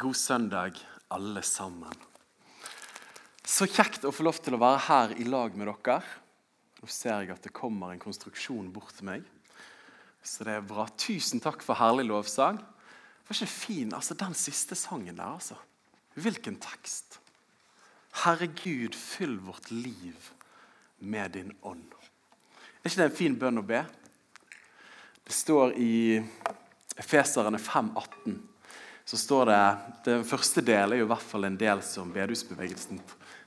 [0.00, 0.72] God søndag,
[1.08, 1.92] alle sammen.
[3.44, 5.98] Så kjekt å få lov til å være her i lag med dere.
[6.80, 9.26] Nå ser jeg at det kommer en konstruksjon bort til meg.
[10.24, 10.86] Så det er bra.
[10.96, 12.62] Tusen takk for herlig lovsang.
[13.28, 15.58] Var ikke fin, altså Den siste sangen der, altså.
[16.16, 17.18] Hvilken tekst.
[18.24, 20.30] Herre Gud, fyll vårt liv
[20.96, 21.92] med din ånd.
[22.80, 23.84] Er ikke det en fin bønn å be?
[25.28, 25.92] Det står i
[26.96, 28.40] Efeserne 5,18
[29.04, 29.62] så står det
[30.04, 33.00] Den første del er jo i hvert fall en del som bedehusbevegelsen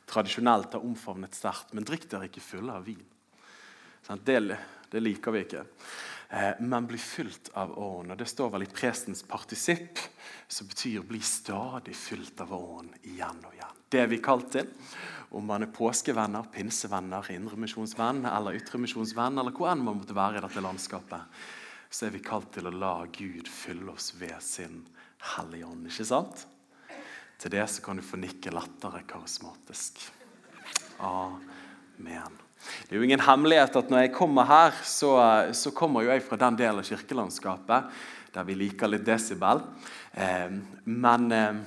[0.09, 1.73] tradisjonelt har omfavnet sterkt.
[1.73, 3.03] Men drikk dere ikke fulle av vin.
[4.03, 4.39] Det,
[4.91, 5.63] det liker vi ikke.
[6.33, 8.11] Eh, men bli fylt av ånd.
[8.11, 9.99] Og Det står vel i prestens partisipp,
[10.47, 13.81] som betyr bli stadig fylt av ånd igjen og igjen.
[13.89, 14.71] Det er vi kalt til.
[15.33, 20.43] Om man er påskevenner, pinsevenner, indremisjonsvenn eller ytremisjonsvenn, eller hvor enn man måtte være i
[20.45, 21.43] dette landskapet,
[21.93, 24.81] så er vi kalt til å la Gud fylle oss ved sin
[25.23, 25.87] Hellige Ånd.
[25.87, 26.45] Ikke sant?
[27.39, 29.99] Til det så kan du få nikke lettere karismatisk.
[31.03, 32.39] Amen.
[32.87, 35.15] Det er jo ingen hemmelighet at når jeg kommer her, så,
[35.51, 37.89] så kommer jo jeg fra den delen av kirkelandskapet
[38.33, 39.61] der vi liker litt desibel.
[40.17, 40.55] Eh,
[40.89, 41.59] men eh,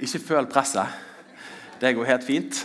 [0.00, 1.04] ikke føl presset.
[1.78, 2.62] Det går helt fint.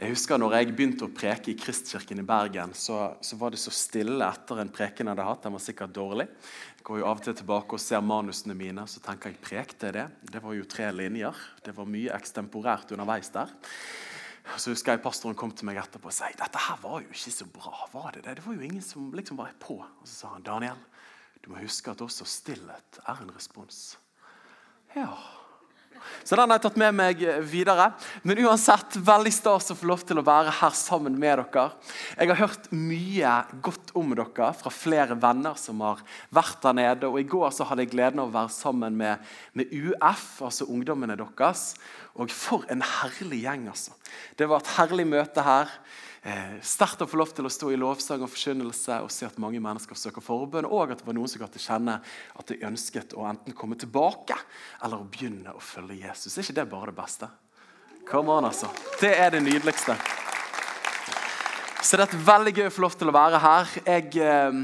[0.00, 3.58] Jeg husker når jeg begynte å preke i Kristkirken i Bergen, så, så var det
[3.60, 5.42] så stille etter en preken jeg hadde hatt.
[5.44, 6.24] Den var sikkert dårlig.
[6.78, 9.90] Jeg går jo av og til tilbake og ser manusene mine, så tenker jeg prekte
[9.92, 10.06] det.
[10.24, 11.42] Det var jo tre linjer.
[11.66, 13.52] Det var mye ekstemporært underveis der.
[14.56, 17.34] Så husker jeg Pastoren kom til meg etterpå og sa dette her var jo ikke
[17.36, 17.74] så bra.
[17.92, 18.38] var Det det?
[18.40, 19.82] Det var jo ingen som liksom var på.
[19.84, 20.80] Og så sa han Daniel,
[21.44, 23.98] du må huske at også stillhet er en respons.
[24.96, 25.12] Ja,
[26.24, 27.90] så den har jeg tatt med meg videre.
[28.26, 31.66] Men uansett, veldig stas å få lov til å være her sammen med dere.
[32.16, 33.34] Jeg har hørt mye
[33.64, 36.02] godt om dere fra flere venner som har
[36.34, 37.10] vært der nede.
[37.10, 40.68] Og I går så hadde jeg gleden av å være sammen med, med UF, altså
[40.70, 41.74] ungdommene deres.
[42.20, 43.96] Og for en herlig gjeng, altså.
[44.36, 45.70] Det var et herlig møte her
[46.60, 49.60] sterkt å få lov til å stå i lovsang og forkynnelse og se at mange
[49.62, 53.14] mennesker søker forbønn, og at det var noen som ga til kjenne at de ønsket
[53.16, 54.36] å enten komme tilbake
[54.84, 56.36] eller å begynne å følge Jesus.
[56.36, 57.30] Er ikke det bare det beste?
[58.10, 58.68] Come on, altså.
[59.00, 59.96] Det er det nydeligste.
[61.80, 63.70] Så det er et veldig gøy å få lov til å være her.
[63.86, 64.58] Jeg, eh,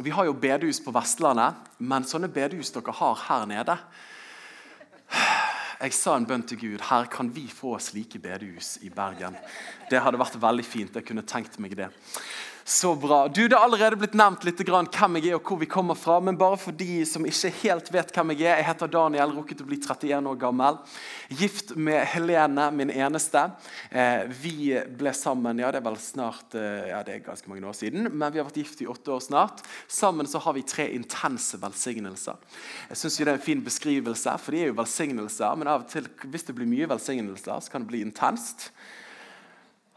[0.00, 3.76] vi har jo bedehus på Vestlandet, men sånne bedehus dere har her nede
[5.82, 6.82] jeg sa en bønn til Gud.
[6.86, 9.34] Her kan vi få slike bedehus i Bergen.
[9.90, 10.94] Det hadde vært veldig fint.
[10.94, 11.88] Jeg kunne tenkt meg det.
[12.64, 13.28] Så bra.
[13.28, 16.20] Du, Det har allerede blitt nevnt litt hvem jeg er og hvor vi kommer fra.
[16.22, 18.60] Men bare for de som ikke helt vet hvem jeg er.
[18.60, 20.78] Jeg heter Daniel, rukket å bli 31 år gammel.
[21.40, 23.48] Gift med Helene, min eneste.
[23.90, 27.66] Eh, vi ble sammen ja det er vel snart, eh, ja det er ganske mange
[27.66, 29.64] år siden, men vi har vært gift i åtte år snart.
[29.90, 32.38] Sammen så har vi tre intense velsignelser.
[32.92, 35.58] Jeg synes jo Det er en fin beskrivelse, for de er jo velsignelser.
[35.58, 38.70] Men av og til, hvis det blir mye velsignelser, så kan det bli intenst.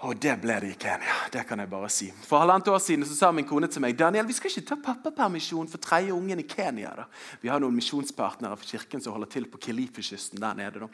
[0.03, 1.13] Og det ble det i Kenya.
[1.31, 2.09] det kan jeg bare si.
[2.27, 4.75] For halvannet år siden så sa min kone til meg Daniel, vi skal ikke ta
[4.83, 6.91] pappapermisjon for tredje ungen i Kenya.
[6.97, 7.05] da.
[7.41, 10.79] Vi har noen misjonspartnere for kirken som holder til på Kilifi-kysten der nede.
[10.83, 10.89] da.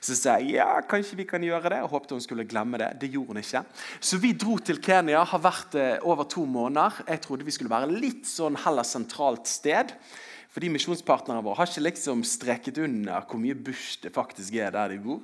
[0.00, 1.80] Så sa jeg ja, kanskje vi kan gjøre det.
[1.82, 2.90] og Håpet hun skulle glemme det.
[3.00, 3.64] Det gjorde hun ikke.
[4.00, 5.24] Så vi dro til Kenya.
[5.24, 7.02] Har vært eh, over to måneder.
[7.08, 9.96] Jeg trodde vi skulle være litt sånn heller sentralt sted.
[10.52, 14.92] Fordi Misjonspartnerne våre har ikke liksom streket under hvor mye bush det faktisk er der
[14.92, 15.22] de bor.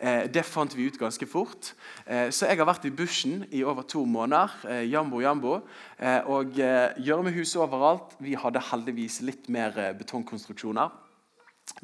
[0.00, 1.74] Eh, det fant vi ut ganske fort.
[2.06, 4.56] Eh, så jeg har vært i bushen i over to måneder.
[4.64, 5.58] Eh, jambo, jambo.
[6.00, 8.16] Eh, og eh, gjørmehus overalt.
[8.24, 10.96] Vi hadde heldigvis litt mer eh, betongkonstruksjoner.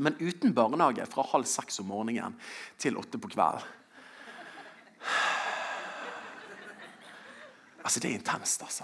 [0.01, 2.41] Men uten barnehage fra halv seks om morgenen
[2.81, 3.75] til åtte på kvelden.
[7.87, 8.83] Altså, det er intenst, altså.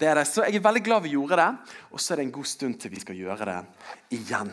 [0.00, 0.26] Det er det.
[0.28, 1.48] Så jeg er veldig glad vi gjorde det,
[1.92, 3.58] og så er det en god stund til vi skal gjøre det
[4.16, 4.52] igjen.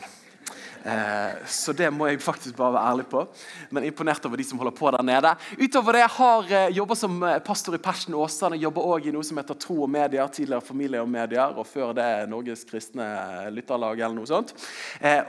[0.87, 3.23] Eh, så det må jeg faktisk bare være ærlig på.
[3.75, 5.33] Men imponert over de som holder på der nede.
[5.59, 8.59] Utover det har jeg eh, jobba som eh, pastor i Persen Åsane.
[8.61, 11.91] Jobber også i noe som heter Tro og Medier, tidligere Familie og Medier, og før
[11.97, 13.07] det Norges kristne
[13.51, 14.53] lytterlag eller noe sånt.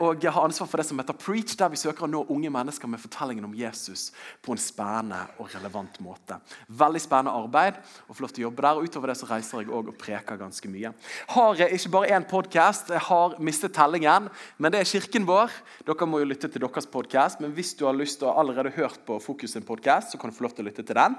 [0.05, 2.51] Og jeg har ansvar for det som heter Preach, der vi søker å nå unge
[2.53, 4.09] mennesker med fortellingen om Jesus
[4.45, 6.39] på en spennende og relevant måte.
[6.69, 7.79] Veldig spennende arbeid
[8.09, 8.79] lov til å jobbe der.
[8.79, 10.93] og Utover det så reiser jeg òg og preker ganske mye.
[11.35, 14.29] Har ikke bare én podkast, jeg har mistet tellingen,
[14.59, 15.57] men det er kirken vår år.
[15.89, 18.75] Dere må jo lytte til deres podkast, men hvis du har lyst til å allerede
[18.77, 21.17] hørt på Fokus sin podkast, så kan du få lov til å lytte til den.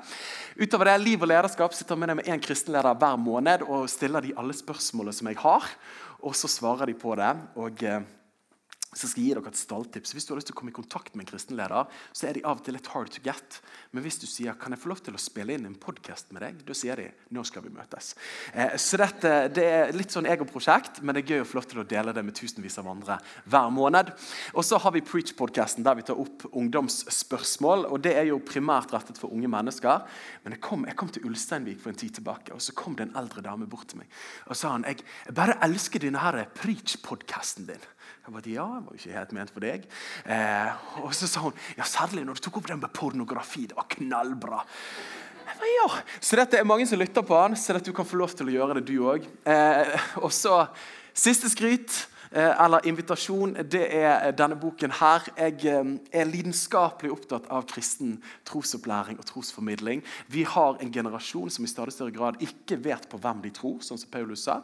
[0.60, 4.26] Utover det, Liv og lederskap sitter med deg med én kristenleder hver måned og stiller
[4.26, 5.68] de alle spørsmålene som jeg har,
[6.20, 7.34] og så svarer de på det.
[7.56, 7.86] og...
[8.90, 10.16] Så skal jeg gi dere et stalltips.
[10.16, 12.42] Hvis du har lyst til å komme i kontakt med en kristenleder, så er de
[12.42, 13.60] av og til litt hard to get.
[13.94, 16.42] Men hvis du sier kan jeg få lov til å spille inn en podkast med
[16.42, 17.06] deg, da sier de
[17.36, 18.16] nå skal vi møtes.
[18.50, 21.68] Eh, så dette, Det er litt sånn egoprosjekt, men det er gøy å få lov
[21.70, 24.10] til å dele det med tusenvis av andre hver måned.
[24.58, 27.86] Og så har vi Preach-podkasten, der vi tar opp ungdomsspørsmål.
[27.92, 30.02] og Det er jo primært rettet for unge mennesker.
[30.44, 33.10] Men jeg kom, jeg kom til Ulsteinvik for en tid tilbake, og så kom det
[33.10, 34.10] en eldre dame bort til meg
[34.50, 35.04] og sa han, jeg
[35.36, 37.88] bare elsker denne Preach-podkasten din.
[38.26, 39.88] Jeg bare, ja, det var jo ikke helt ment for deg.
[40.26, 43.66] Eh, og så sa hun ja, særlig når du tok opp den med pornografi.
[43.70, 44.62] Det var knallbra.
[45.50, 45.90] Bare, ja.
[46.22, 48.56] Så dette er mange som lytter på han, så du kan få lov til å
[48.60, 49.28] gjøre det, du òg.
[49.50, 50.64] Eh, og så
[51.14, 52.06] siste skryt.
[52.32, 55.26] Eh, eller invitasjon, det er denne boken her.
[55.34, 60.04] Jeg eh, er lidenskapelig opptatt av kristen trosopplæring og trosformidling.
[60.30, 63.80] Vi har en generasjon som i stadig større grad ikke vet på hvem de tror,
[63.82, 64.60] sånn som Paulus sa.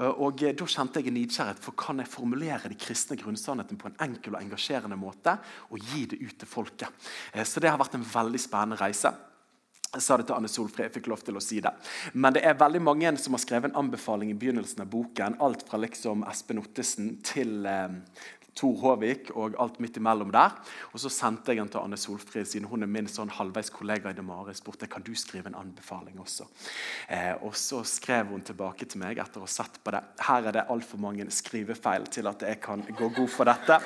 [0.00, 3.90] Eh, og Da kjente jeg en nidkjærhet for kan jeg formulere de kristne grunnsannhetene på
[3.90, 5.36] en enkel og engasjerende måte
[5.70, 6.90] og gi det ut til folket.
[7.32, 9.14] Eh, så det har vært en veldig spennende reise.
[9.94, 11.70] Jeg sa det til Anne Solfrid, jeg fikk lov til å si det.
[12.18, 15.36] Men det er veldig mange som har skrevet en anbefaling i begynnelsen av boken.
[15.38, 17.94] Alt fra liksom Espen Ottesen til, eh,
[18.54, 20.54] Tor Håvik og alt midt imellom der.
[20.92, 24.10] Og Så sendte jeg den til Anne Solfrid, siden hun er min sånn halvveis kollega
[24.10, 24.54] i Demare.
[24.54, 26.46] spurte kan du skrive en anbefaling også.
[27.08, 30.02] Eh, og Så skrev hun tilbake til meg etter å ha sett på det.
[30.20, 33.80] Her er det altfor mange skrivefeil til at jeg kan gå god for dette.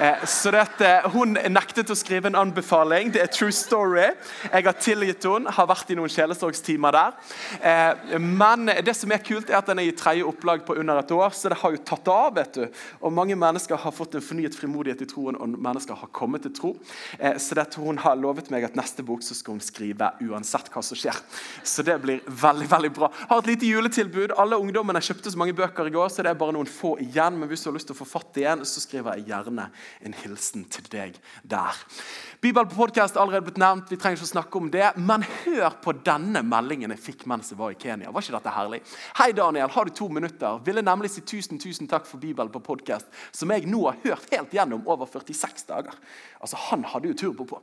[0.00, 3.12] Eh, så dette, Hun nektet å skrive en anbefaling.
[3.12, 4.14] Det er true story.
[4.52, 7.12] Jeg har tilgitt henne, har vært i noen sjelesorgstimer der.
[7.60, 10.98] Eh, men det som er kult, er at den er i tredje opplag på under
[10.98, 12.34] et år, så det har jo tatt av.
[12.34, 12.66] vet du.
[13.00, 16.54] Og mange mennesker har fått en fornyet frimodighet i troen, og mennesker har kommet til
[16.54, 16.72] tro.
[17.18, 20.70] Eh, så dette, Hun har lovet meg at neste bok så skal hun skrive uansett
[20.72, 21.16] hva som skjer.
[21.62, 23.10] Så det blir veldig veldig bra.
[23.28, 24.36] Har et lite juletilbud.
[24.38, 27.38] Alle ungdommene kjøpte så mange bøker i går, så det er bare noen få igjen.
[27.38, 29.68] Men hvis du har lyst til å få fatt i en, så skriver jeg gjerne
[30.04, 31.84] en hilsen til deg der.
[32.44, 34.84] Bibel på podcast allerede blitt nevnt, vi trenger ikke å snakke om det.
[35.00, 38.10] Men hør på denne meldingen jeg fikk mens jeg var i Kenya.
[38.12, 38.80] Var ikke dette herlig?
[39.16, 39.70] Hei, Daniel.
[39.72, 40.58] Har du to minutter?
[40.66, 44.28] Ville nemlig si tusen, tusen takk for Bibelen på podcast, som jeg nå har hørt
[44.36, 45.96] helt gjennom over 46 dager.
[46.36, 47.62] Altså, Han hadde jo turbo på.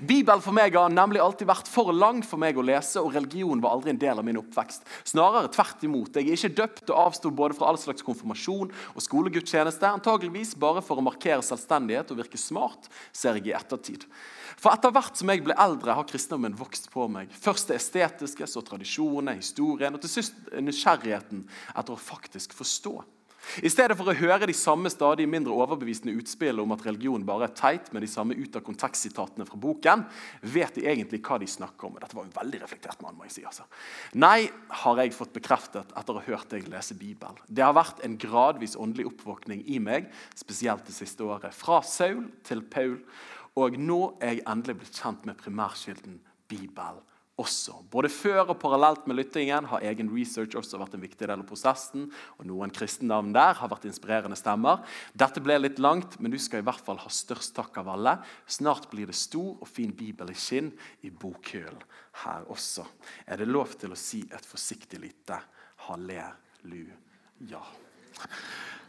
[0.00, 3.60] Bibelen for meg har nemlig alltid vært for lang for meg å lese, og religion
[3.62, 4.86] var aldri en del av min oppvekst.
[5.08, 6.14] Snarere tvert imot.
[6.14, 10.82] Jeg er ikke døpt og avsto både fra all slags konfirmasjon og skolegudstjeneste, antageligvis bare
[10.84, 14.06] for å markere selvstendighet og virke smart, ser jeg i ettertid.
[14.60, 17.32] For etter hvert som jeg ble eldre, har kristendommen vokst på meg.
[17.34, 21.44] Først det estetiske, så tradisjonene, historien, og til sist nysgjerrigheten
[21.74, 23.00] etter å faktisk forstå.
[23.64, 27.48] I stedet for å høre de samme stadig mindre overbevisende utspillene om at religion bare
[27.48, 30.04] er teit med de samme ut av kontekst-sitatene fra boken,
[30.54, 31.98] vet de egentlig hva de snakker om.
[32.00, 33.16] Dette var en veldig reflektert mann.
[33.18, 33.46] må jeg si.
[33.46, 33.68] Altså.
[34.18, 34.48] Nei,
[34.82, 37.38] har jeg fått bekreftet etter å ha hørt deg lese Bibelen.
[37.46, 41.54] Det har vært en gradvis åndelig oppvåkning i meg, spesielt det siste året.
[41.54, 43.00] Fra Saul til Paul.
[43.60, 46.18] Og nå er jeg endelig blitt kjent med primærkilden
[46.50, 47.02] Bibelen
[47.40, 47.80] også.
[47.90, 51.46] Både før og parallelt med lyttingen har egen research også vært en viktig del av
[51.48, 52.06] prosessen.
[52.38, 54.84] og Noen kristennavn der har vært inspirerende stemmer.
[55.18, 58.16] Dette ble litt langt, men du skal i hvert fall ha størst takk av alle.
[58.46, 60.70] Snart blir det stor og fin bibel i skinn
[61.02, 61.82] i bokhyllen
[62.24, 62.86] her også.
[63.26, 65.40] Er det lov til å si et forsiktig lite
[65.88, 67.64] halleluja?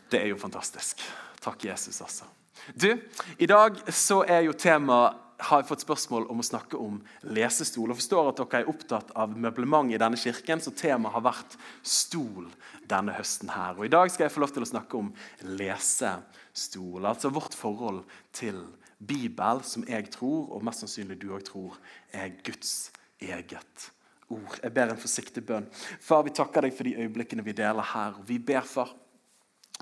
[0.10, 1.02] Det er jo fantastisk.
[1.42, 2.30] Takk, Jesus, altså.
[2.74, 2.90] Du,
[3.38, 7.00] I dag så er jo temaet har jeg fått spørsmål om å snakke om
[7.36, 7.92] lesestol.
[7.92, 11.58] og forstår at dere er opptatt av møblement i denne kirken, så temaet har vært
[11.84, 12.48] stol
[12.88, 13.50] denne høsten.
[13.50, 13.76] her.
[13.78, 17.06] Og I dag skal jeg få lov til å snakke om lesestol.
[17.06, 18.64] Altså vårt forhold til
[19.00, 21.78] Bibel, som jeg tror, og mest sannsynlig du òg tror,
[22.14, 23.92] er Guds eget
[24.30, 24.60] ord.
[24.64, 25.68] Jeg ber en forsiktig bønn.
[26.00, 28.16] Far, vi takker deg for de øyeblikkene vi deler her.
[28.26, 28.96] Vi ber, far,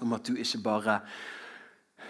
[0.02, 1.00] om at du ikke bare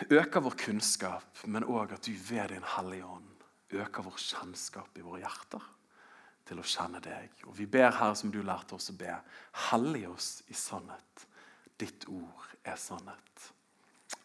[0.09, 3.32] øker vår kunnskap, men òg at du ved Din Hellige Ånd
[3.81, 5.63] øker vår kjennskap i våre hjerter
[6.47, 7.31] til å kjenne deg.
[7.47, 9.15] Og Vi ber, Herre, som du lærte oss å be,
[9.69, 11.25] hellig oss i sannhet.
[11.79, 13.47] Ditt ord er sannhet.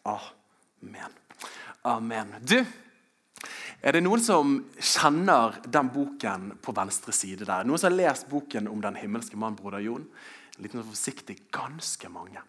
[0.09, 1.15] Amen.
[1.87, 2.35] Amen.
[2.43, 2.59] Du,
[3.79, 7.67] er det noen som kjenner den boken på venstre side der?
[7.67, 10.05] Noen som har lest boken om den himmelske mann, broder Jon?
[10.59, 12.41] Litt forsiktig ganske mange.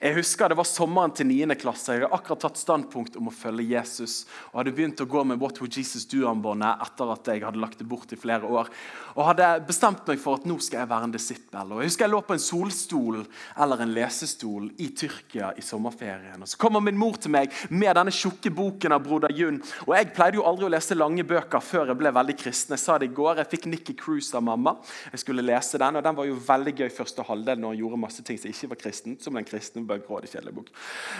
[0.00, 1.54] Jeg husker Det var sommeren til 9.
[1.60, 1.94] klasse.
[1.94, 4.26] Jeg hadde akkurat tatt standpunkt om å følge Jesus.
[4.52, 7.78] og hadde begynt å gå med What Would Jesus Do-armbåndet etter at jeg hadde lagt
[7.78, 8.68] det bort i flere år.
[9.16, 11.72] Og hadde bestemt meg for at nå skal jeg være en disippel.
[11.72, 13.20] Og Jeg husker jeg lå på en solstol
[13.56, 16.42] eller en lesestol i Tyrkia i sommerferien.
[16.42, 19.62] Og Så kommer min mor til meg med denne tjukke boken av broder Jun.
[19.86, 22.74] Og Jeg pleide jo aldri å lese lange bøker før jeg ble veldig kristen.
[22.74, 23.36] Jeg sa det i går.
[23.42, 24.76] Jeg fikk Nikki Cruise av mamma.
[25.12, 28.02] Jeg skulle lese den, og den var jo veldig gøy første halvdel når han gjorde
[28.06, 29.18] masse ting som ikke var kristen.
[29.20, 30.70] som den kristne kristen, bare grådig kjedelig bok.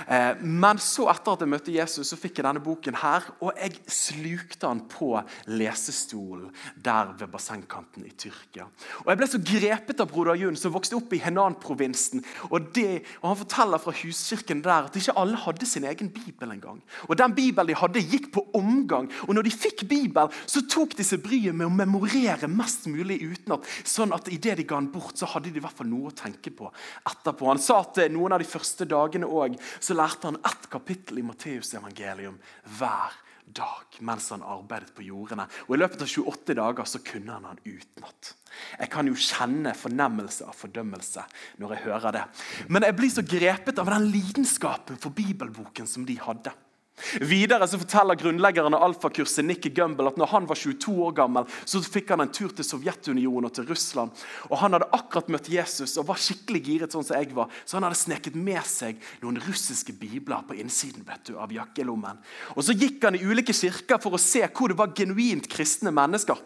[0.09, 3.52] Eh, men så etter at jeg møtte Jesus, så fikk jeg denne boken her, og
[3.59, 5.11] jeg slukte den på
[5.50, 6.52] lesestolen
[6.85, 8.68] der ved bassengkanten i Tyrkia.
[9.04, 12.25] Og Jeg ble så grepet av broder Jun, som vokste opp i Henan-provinsen.
[12.50, 12.71] Og,
[13.23, 16.83] og Han forteller fra huskirken der at ikke alle hadde sin egen bibel engang.
[17.09, 19.11] Og den bibelen de hadde, gikk på omgang.
[19.26, 23.21] Og når de fikk bibel, så tok de seg bryet med å memorere mest mulig
[23.25, 23.66] utenat.
[23.85, 26.16] Sånn at idet de ga den bort, så hadde de i hvert fall noe å
[26.16, 26.68] tenke på
[27.08, 27.49] etterpå.
[27.49, 31.26] Han sa at noen av de første dagene òg så lærte han ett kapittel i
[31.26, 32.38] Matteus evangelium
[32.78, 33.16] hver
[33.54, 35.47] dag mens han arbeidet på jordene.
[35.66, 38.32] Og I løpet av 28 dager så kunne han han utenat.
[38.78, 41.25] Jeg kan jo kjenne fornemmelse av fordømmelse
[41.62, 42.25] når jeg hører det.
[42.68, 46.52] Men jeg blir så grepet av den lidenskapen for bibelboken som de hadde.
[47.20, 51.48] Videre så forteller grunnleggeren av alfakurset Nikki Gumbel at når han var 22 år gammel,
[51.64, 54.12] så fikk han en tur til Sovjetunionen og til Russland.
[54.50, 57.52] Og Han hadde akkurat møtt Jesus og var skikkelig giret, sånn som jeg var.
[57.64, 62.20] Så han hadde sneket med seg noen russiske bibler på innsiden vet du, av jakkelommen.
[62.56, 65.94] Og Så gikk han i ulike kirker for å se hvor det var genuint kristne
[65.94, 66.38] mennesker.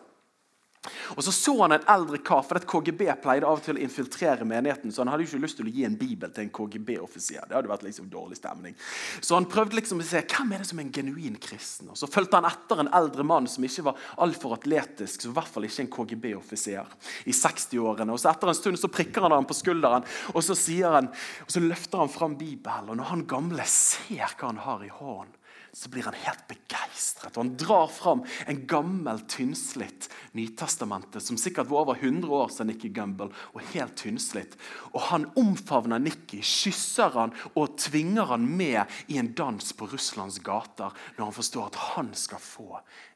[1.15, 4.47] Og Så så han en eldre kar, for KGB pleide av og til å infiltrere
[4.49, 4.91] menigheten.
[4.91, 7.45] Så han hadde jo ikke lyst til å gi en bibel til en KGB-offiser.
[7.47, 8.75] Det hadde vært liksom dårlig stemning.
[9.21, 11.93] Så han prøvde liksom å se hvem er det som er en genuin kristen.
[11.93, 15.37] Og Så fulgte han etter en eldre mann som ikke var altfor atletisk, så i
[15.37, 16.97] hvert fall ikke en KGB-offiser
[17.31, 18.11] i 60-årene.
[18.11, 20.57] Og så Etter en stund så prikker han ham på skulderen, og så,
[20.89, 21.13] han,
[21.45, 22.91] og så løfter han fram Bibelen.
[22.91, 25.37] Og når han gamle ser hva han har i hånden,
[25.73, 27.33] så blir han helt begeistret.
[27.33, 32.73] Og han drar fram en gammel, tynnslitt Nytestamentet, som sikkert var over 100 år siden
[32.73, 34.59] Nikki Gumbel, og helt tynnslitt.
[34.93, 40.43] Og han omfavner Nikki, kysser han og tvinger han med i en dans på Russlands
[40.45, 42.69] gater når han forstår at han skal få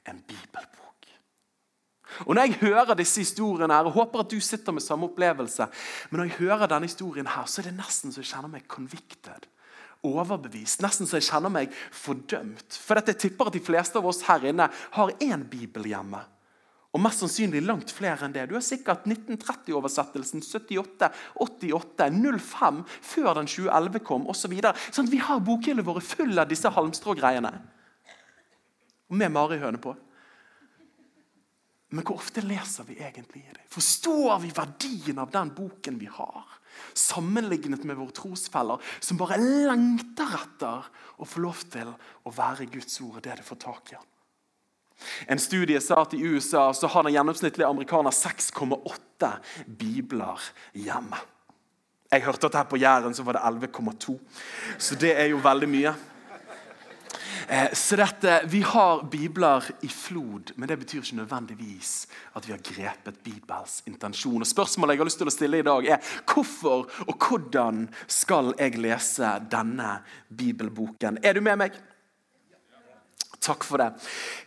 [0.09, 0.83] en bibelbok.
[2.25, 5.67] Og Når jeg hører disse historiene her, og håper at du sitter med samme opplevelse,
[6.11, 8.69] men når jeg hører denne historien her, så er det nesten så jeg kjenner meg
[8.71, 9.49] convicted
[10.07, 12.79] overbevist, nesten så jeg kjenner meg fordømt.
[12.79, 16.23] For jeg tipper at de fleste av oss her inne har én bibel hjemme.
[16.97, 18.47] Og mest sannsynlig langt flere enn det.
[18.49, 21.11] Du har sikkert 1930-oversettelsen, 78,
[21.45, 22.07] 88,
[22.41, 22.79] 05,
[23.11, 24.55] før den 2011 kom osv.
[24.89, 27.53] Sånn vi har bokhyllene våre full av disse halmstrågreiene.
[29.13, 29.93] Med marihøne på.
[31.93, 33.67] Men hvor ofte leser vi egentlig i det?
[33.71, 36.57] Forstår vi verdien av den boken vi har?
[36.95, 41.93] Sammenlignet med våre trosfeller, som bare lengter etter å få lov til
[42.27, 44.03] å være Guds ord det det får tak i.
[45.29, 49.33] En studie sa at i USA så har den gjennomsnittlige amerikaner 6,8
[49.67, 50.41] bibler
[50.73, 51.19] hjemme.
[52.13, 54.15] Jeg hørte at her på Jæren så var det 11,2,
[54.79, 55.95] så det er jo veldig mye.
[57.49, 62.53] Eh, så dette, Vi har bibler i flod, men det betyr ikke nødvendigvis at vi
[62.53, 64.43] har grepet Bibels intensjon.
[64.43, 68.51] Og Spørsmålet jeg har lyst til å stille i dag, er hvorfor og hvordan skal
[68.59, 71.21] jeg lese denne bibelboken?
[71.23, 71.79] Er du med meg?
[73.39, 73.93] Takk for det.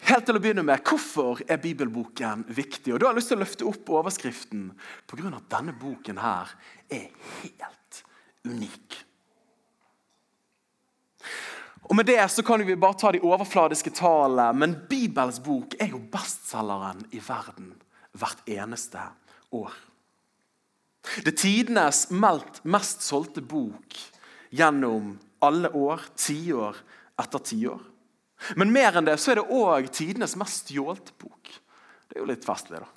[0.09, 2.93] Helt til å begynne med, Hvorfor er bibelboken viktig?
[2.93, 4.71] Og Da har jeg lyst til å løfte opp overskriften
[5.07, 5.35] pga.
[5.37, 6.51] at denne boken her
[6.91, 7.07] er
[7.43, 8.03] helt
[8.43, 9.05] unik.
[11.88, 15.89] Og Med det så kan vi bare ta de overfladiske tallene, men Bibels bok er
[15.91, 17.73] jo bestselgeren i verden
[18.15, 19.01] hvert eneste
[19.51, 19.73] år.
[21.25, 23.99] Det er tidenes mest solgte bok
[24.55, 26.79] gjennom alle år, tiår
[27.19, 27.83] etter tiår.
[28.55, 31.51] Men mer enn det så er det òg tidenes mest stjålte bok.
[32.07, 32.87] Det er jo litt festlig, da.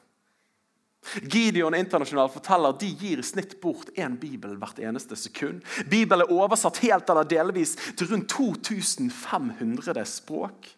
[1.22, 5.64] Gideon internasjonal forteller de gir i snitt bort én bibel hvert eneste sekund.
[5.90, 10.70] Bibelen er oversatt helt eller delvis til rundt 2500 språk.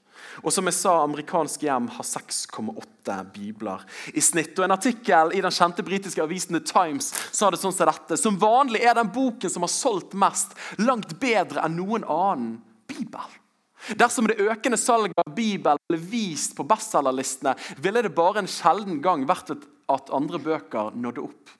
[0.43, 3.85] Og som jeg sa, amerikanske hjem har 6,8 bibler
[4.17, 4.57] i snitt.
[4.59, 8.19] Og En artikkel i den kjente britiske avisen The Times sa det sånn som dette.
[8.19, 12.59] Som vanlig er den boken som har solgt mest, langt bedre enn noen annen
[12.91, 13.41] bibel.
[14.01, 17.53] Dersom det økende salget av Bibel ble vist på bestselgerlistene,
[17.85, 19.53] ville det bare en sjelden gang vært
[19.93, 21.53] at andre bøker nådde opp.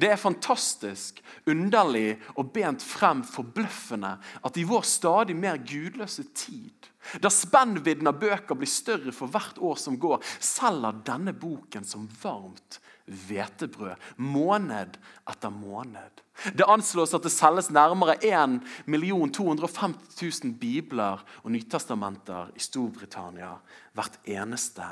[0.00, 4.14] Det er fantastisk, underlig og bent frem forbløffende
[4.48, 6.88] at i vår stadig mer gudløse tid,
[7.20, 12.08] da spennvidden av bøker blir større for hvert år som går, selger denne boken som
[12.22, 14.96] varmt hvetebrød måned
[15.30, 16.22] etter måned.
[16.56, 23.54] Det anslås at det selges nærmere 1 250 000 bibler og nytestamenter i Storbritannia
[23.96, 24.88] hvert eneste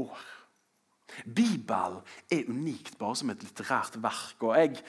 [0.00, 0.18] år.
[1.24, 2.00] Bibel
[2.30, 4.42] er unikt bare som et litterært verk.
[4.42, 4.82] og jeg,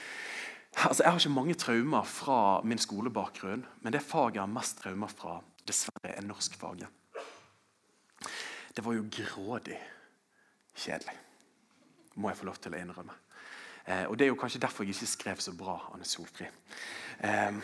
[0.83, 4.79] altså jeg har ikke mange traumer fra min skolebakgrunn, men det faget jeg har mest
[4.83, 6.87] traumer fra, dessverre er norskfaget.
[8.75, 9.79] Det var jo grådig
[10.75, 11.17] kjedelig
[12.15, 13.15] må jeg få lov til å innrømme.
[13.85, 16.47] Eh, og Det er jo kanskje derfor jeg ikke skrev så bra, Anne Solfri.
[17.19, 17.59] Eh,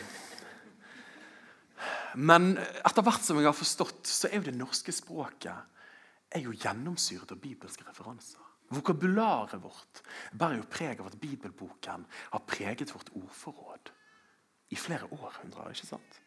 [2.18, 6.56] men etter hvert som jeg har forstått, så er jo det norske språket er jo
[6.56, 8.47] gjennomsyret av bibelske referanser.
[8.74, 10.02] Vokabularet vårt
[10.36, 13.92] bærer jo preg av at bibelboken har preget vårt ordforråd
[14.68, 15.70] i flere århundrer.
[15.72, 16.18] ikke sant?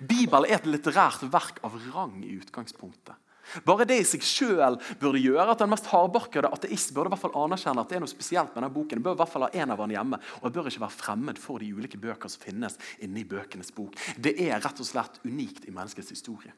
[0.00, 3.14] Bibelen er et litterært verk av rang i utgangspunktet.
[3.62, 7.22] Bare det i seg sjøl burde gjøre at den mest hardbarkede ateist burde i hvert
[7.22, 8.98] fall anerkjenne at det er noe spesielt med denne boken.
[8.98, 10.98] Det bør i hvert fall ha en av den hjemme, og det bør ikke være
[10.98, 13.94] fremmed for de ulike bøker som finnes inni bøkenes bok.
[14.18, 16.54] Det er rett og slett unikt i menneskets historie.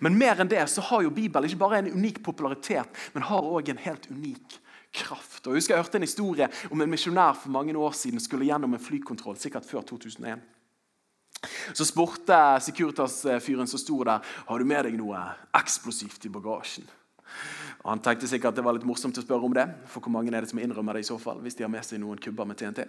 [0.00, 3.46] Men mer enn det så har jo Bibelen ikke bare en unik popularitet, men har
[3.46, 4.58] òg en helt unik
[4.94, 5.46] kraft.
[5.46, 8.48] Og jeg husker jeg hørte en historie om en misjonær for mange år siden skulle
[8.48, 10.40] gjennom en flykontroll, sikkert før 2001.
[11.72, 15.20] Så spurte Securitas-fyren som sto der, har du med deg noe
[15.54, 16.88] eksplosivt i bagasjen.
[17.84, 19.68] Og Han tenkte sikkert at det var litt morsomt å spørre om det.
[19.86, 21.86] For hvor mange er det som innrømmer det i så fall, hvis de har med
[21.86, 22.88] seg noen kubber med TNT?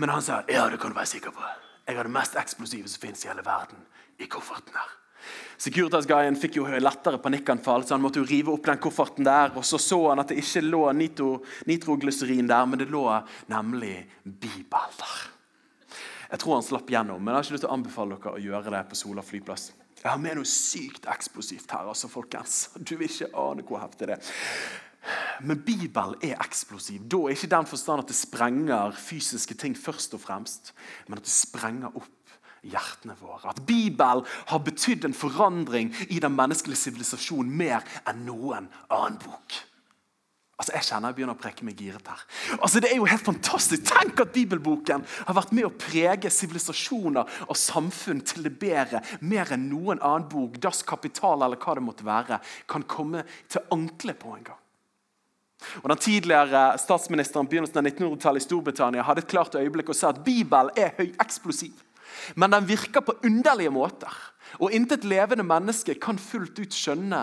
[0.00, 1.44] Men han sa ja, det kan du være sikker på.
[1.86, 3.84] Jeg har det mest eksplosive som fins i hele verden,
[4.18, 4.94] i kofferten her.
[5.60, 9.54] Securitas-guyen fikk jo lettere panikkanfall, så han måtte jo rive opp den kofferten der.
[9.56, 11.30] Og så så han at det ikke lå nitro,
[11.68, 13.06] nitroglyserin der, men det lå
[13.52, 15.16] nemlig Bibel der.
[16.26, 18.42] Jeg tror han slapp gjennom, men jeg har ikke lyst til å anbefale dere å
[18.42, 19.70] gjøre det på Sola flyplass.
[20.02, 22.66] Jeg har med noe sykt eksplosivt her, altså, folkens.
[22.76, 24.34] Du vil ikke ane hvor heftig det er.
[25.46, 27.04] Men Bibelen er eksplosiv.
[27.06, 30.72] Da er ikke den forstand at det sprenger fysiske ting først og fremst,
[31.06, 32.25] men at det sprenger opp
[32.72, 33.52] hjertene våre.
[33.52, 39.62] At Bibelen har betydd en forandring i den menneskelige sivilisasjonen mer enn noen annen bok.
[40.56, 42.20] Altså, Jeg kjenner jeg begynner å preke meg giret her.
[42.56, 43.84] Altså, Det er jo helt fantastisk.
[43.84, 49.52] Tenk at bibelboken har vært med å prege sivilisasjoner og samfunn til det bedre mer
[49.52, 54.14] enn noen annen bok, dass Kapital eller hva det måtte være, kan komme til ankle
[54.14, 54.62] på en gang.
[55.82, 60.12] Og Den tidligere statsministeren begynnelsen av 1900-tallet i Storbritannia hadde et klart øyeblikk og sa
[60.12, 61.72] at Bibelen er høyeksplosiv,
[62.34, 64.12] men den virker på underlige måter.
[64.62, 67.20] Og intet levende menneske kan fullt ut skjønne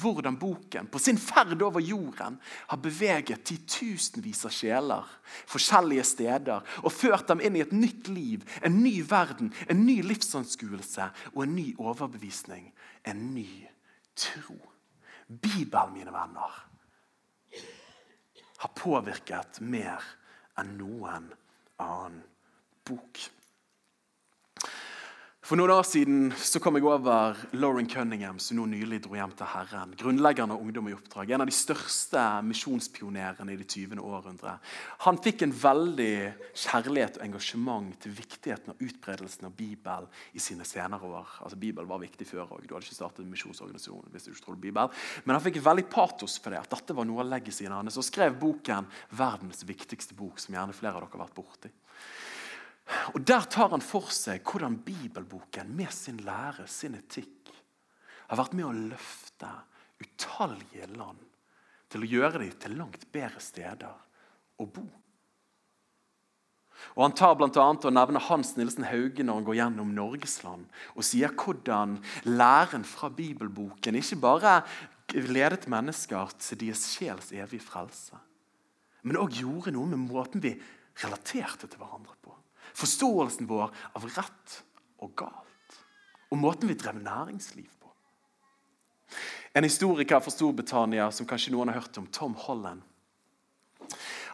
[0.00, 2.38] hvordan boken på sin ferd over jorden
[2.70, 5.10] har beveget titusenvis av sjeler
[5.50, 10.00] forskjellige steder og ført dem inn i et nytt liv, en ny verden, en ny
[10.06, 12.70] livsanskuelse og en ny overbevisning.
[13.04, 13.48] En ny
[14.16, 14.56] tro.
[15.28, 16.56] Bibelen, mine venner,
[18.62, 20.04] har påvirket mer
[20.60, 21.30] enn noen
[21.82, 22.20] annen
[22.86, 23.22] bok.
[25.42, 29.32] For noen år siden så kom jeg over Lauren Cunningham, som nå nylig dro hjem
[29.34, 29.90] til Herren.
[29.98, 31.32] Grunnleggeren av Ungdom i oppdrag.
[31.34, 33.98] En av de største misjonspionerene i det 20.
[33.98, 34.52] århundre.
[35.02, 36.14] Han fikk en veldig
[36.62, 41.34] kjærlighet og engasjement til viktigheten av utbredelsen av Bibel i sine senere år.
[41.42, 42.62] Altså Bibel var viktig før òg.
[42.62, 44.94] Du hadde ikke startet en misjonsorganisasjon hvis du ikke trodde Bibel.
[45.26, 47.98] Men han fikk veldig patos for det, at dette var noe av legacyen hans.
[47.98, 51.74] Og skrev boken 'Verdens viktigste bok', som gjerne flere av dere har vært borti.
[53.14, 57.52] Og Der tar han for seg hvordan bibelboken med sin lære, sin etikk,
[58.28, 59.50] har vært med å løfte
[60.02, 61.20] utallige land
[61.92, 63.92] til å gjøre dem til langt bedre steder
[64.60, 64.86] å bo.
[66.96, 70.80] Og Han tar blant annet og nevner Hans Nilsen Hauge når han går gjennom Norgesland
[70.96, 74.56] og sier hvordan læren fra bibelboken ikke bare
[75.12, 78.16] ledet mennesker til deres sjels evige frelse,
[79.04, 80.54] men òg gjorde noe med måten vi
[81.02, 82.34] relaterte til hverandre på.
[82.74, 84.58] Forståelsen vår av rett
[85.02, 85.78] og galt.
[86.32, 87.90] Og måten vi drev næringsliv på.
[89.52, 92.80] En historiker fra Storbritannia som kanskje noen har hørt om, Tom Holland,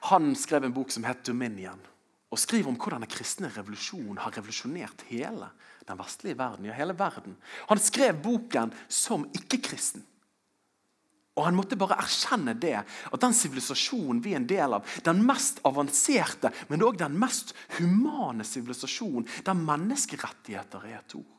[0.09, 1.87] han skrev en bok som het 'Dominion'.
[2.31, 5.49] Og skriver om hvordan den kristne revolusjonen har revolusjonert hele
[5.89, 6.65] den vestlige verden.
[6.65, 7.37] ja hele verden.
[7.69, 10.05] Han skrev boken som ikke-kristen.
[11.39, 15.23] Og Han måtte bare erkjenne det, at den sivilisasjonen vi er en del av, den
[15.27, 21.35] mest avanserte, men også den mest humane sivilisasjonen, der menneskerettigheter er et ord.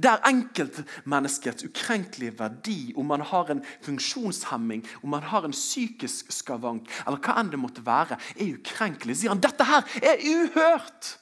[0.00, 6.88] Der enkeltmenneskets ukrenkelige verdi, om man har en funksjonshemming, om man har en psykisk skavank,
[7.04, 11.12] eller hva enn det måtte være, er ukrenkelig, sier han dette her er uhørt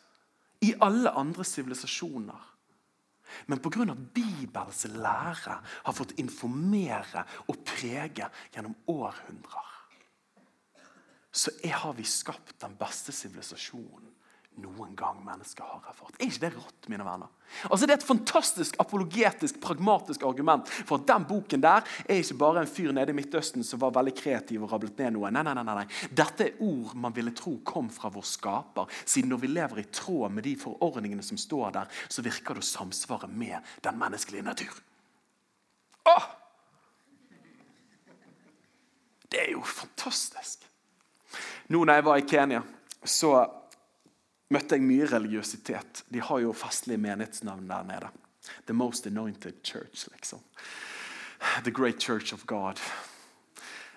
[0.62, 2.51] i alle andre sivilisasjoner.
[3.46, 3.94] Men pga.
[3.94, 9.70] Bibels lære har fått informere og prege gjennom århundrer,
[11.32, 14.10] så har vi skapt den beste sivilisasjonen
[14.60, 16.16] noen gang mennesker har erfart.
[16.18, 17.30] Er ikke det rått, mine venner?
[17.68, 22.36] Altså Det er et fantastisk apologetisk, pragmatisk argument for at den boken der er ikke
[22.40, 25.30] bare en fyr nede i Midtøsten som var veldig kreativ og rablet ned noe.
[25.32, 25.86] Nei, nei, nei, nei.
[26.12, 28.92] Dette er ord man ville tro kom fra vår skaper.
[29.04, 32.64] Siden når vi lever i tråd med de forordningene som står der, så virker det
[32.64, 34.76] å samsvare med den menneskelige natur.
[36.12, 36.28] Åh!
[39.32, 40.66] Det er jo fantastisk.
[41.72, 42.60] Nå når jeg var i Kenya,
[43.00, 43.32] så
[44.52, 46.04] møtte jeg mye religiøsitet.
[46.12, 48.10] De har jo fastlige menighetsnavn der nede.
[48.66, 50.40] The Most Anointed Church, liksom.
[51.64, 52.80] The Great Church of God.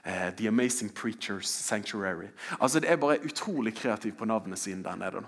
[0.05, 2.27] Uh, the Amazing Preachers Sanctuary.
[2.61, 5.25] Altså, Det er bare utrolig kreativt på navnet sine der nede.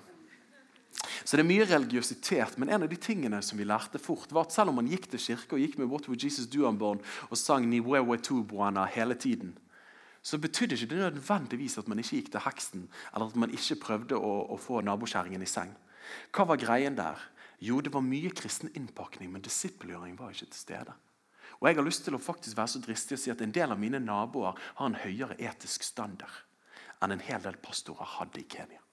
[1.25, 4.47] Så det er mye religiøsitet, men en av de tingene som vi lærte fort, var
[4.47, 7.01] at selv om man gikk til kirke og gikk med What Would Jesus Do Unborn
[7.29, 9.57] og sang Niwewe Tubuana hele tiden,
[10.27, 13.77] så betydde ikke det nødvendigvis at man ikke gikk til heksen, eller at man ikke
[13.79, 15.71] prøvde å, å få nabokjerringen i seng.
[16.35, 17.21] Hva var greien der?
[17.63, 20.97] Jo, det var mye kristen innpakning, men disippelgjøring var ikke til stede.
[21.61, 23.71] Og Jeg har lyst til å faktisk være så dristig å si at en del
[23.71, 26.43] av mine naboer har en høyere etisk standard
[27.01, 28.83] enn en hel del pastorer hadde i Kenya.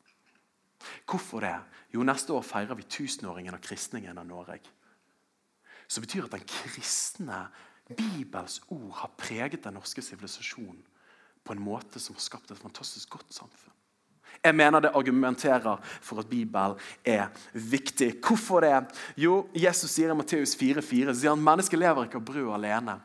[1.08, 1.54] Hvorfor det?
[1.92, 4.60] Jo, Neste år feirer vi tusenåringen av kristningen av Norge.
[5.88, 7.46] Så betyr at den kristne
[7.90, 10.84] Bibels ord har preget den norske sivilisasjonen
[11.44, 13.74] på en måte som har skapt et fantastisk godt samfunn.
[14.44, 18.10] Jeg mener det argumenterer for at Bibelen er viktig.
[18.20, 18.74] Hvorfor det?
[19.16, 22.98] Jo, Jesus sier i Matteus 4,4 sier han, mennesket lever ikke av brød alene.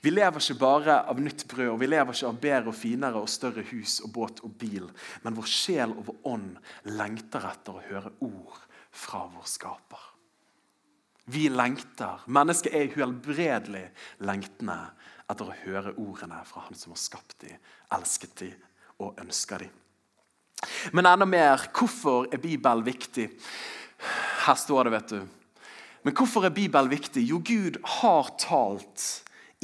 [0.00, 3.20] Vi lever ikke bare av nytt brød, og vi lever ikke av bedre og finere
[3.20, 4.88] og større hus og båt og bil.
[5.24, 8.62] Men vår sjel og vår ånd lengter etter å høre ord
[8.96, 10.12] fra vår skaper.
[11.28, 12.22] Vi lengter.
[12.30, 13.88] Mennesket er uhelbredelig
[14.24, 14.78] lengtende
[15.26, 17.58] etter å høre ordene fra Han som har skapt dem,
[17.94, 18.54] elsket dem
[19.02, 19.72] og ønsker dem.
[20.94, 23.28] Men enda mer hvorfor er Bibelen viktig?
[24.46, 25.20] Her står det, vet du.
[26.06, 27.24] Men hvorfor er Bibelen viktig?
[27.26, 29.06] Jo, Gud har talt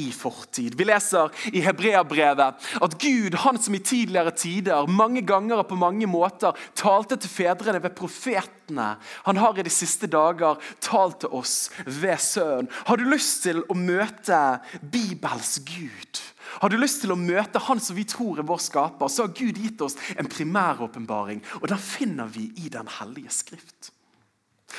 [0.00, 0.72] i fortid.
[0.78, 5.76] Vi leser i Hebreabrevet at Gud, han som i tidligere tider mange ganger og på
[5.76, 8.94] mange måter talte til fedrene ved profetene,
[9.26, 12.70] han har i de siste dager talt til oss ved Sønnen.
[12.88, 14.40] Har du lyst til å møte
[14.81, 16.24] Bibels Gud?
[16.62, 19.37] Har du lyst til å møte Han som vi tror er vår skaper, så har
[19.37, 21.44] Gud gitt oss en primæråpenbaring.
[21.61, 23.92] Og den finner vi i Den hellige skrift.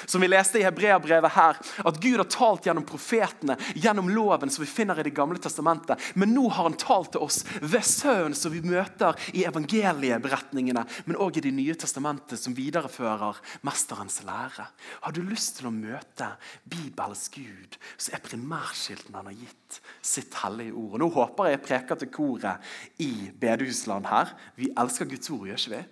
[0.05, 4.65] Som vi leste i Hebreabrevet her, at Gud har talt gjennom profetene, gjennom loven som
[4.65, 6.01] vi finner i Det gamle testamentet.
[6.19, 11.19] Men nå har han talt til oss ved Sønnen, som vi møter i evangelieberetningene, men
[11.21, 14.67] òg i Det nye testamentet, som viderefører mesterens lære.
[15.01, 20.35] Har du lyst til å møte Bibels Gud, så er primærskilten han har gitt, sitt
[20.43, 20.93] hellige ord.
[20.93, 24.33] Og Nå håper jeg jeg preker til koret i bedehusland her.
[24.57, 25.83] Vi elsker Guds ord, gjør ikke vi?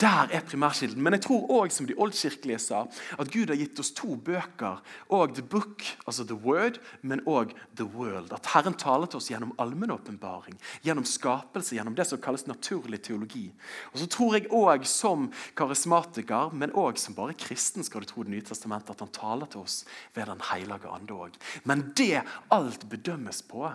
[0.00, 1.02] Der er primærkilden.
[1.02, 2.86] Men jeg tror òg, som de oldkirkelige sa,
[3.20, 4.80] at Gud har gitt oss to bøker.
[5.12, 8.32] Og The Book, altså The Word, men òg The World.
[8.32, 13.50] At Herren taler til oss gjennom allmennåpenbaring, gjennom skapelse, gjennom det som kalles naturlig teologi.
[13.92, 18.24] Og så tror jeg òg, som karismatiker, men òg som bare kristen, skal du tro
[18.24, 19.84] Det nye testamentet, at han taler til oss
[20.14, 21.36] ved Den hellige ande òg.
[21.64, 23.68] Men det alt bedømmes på,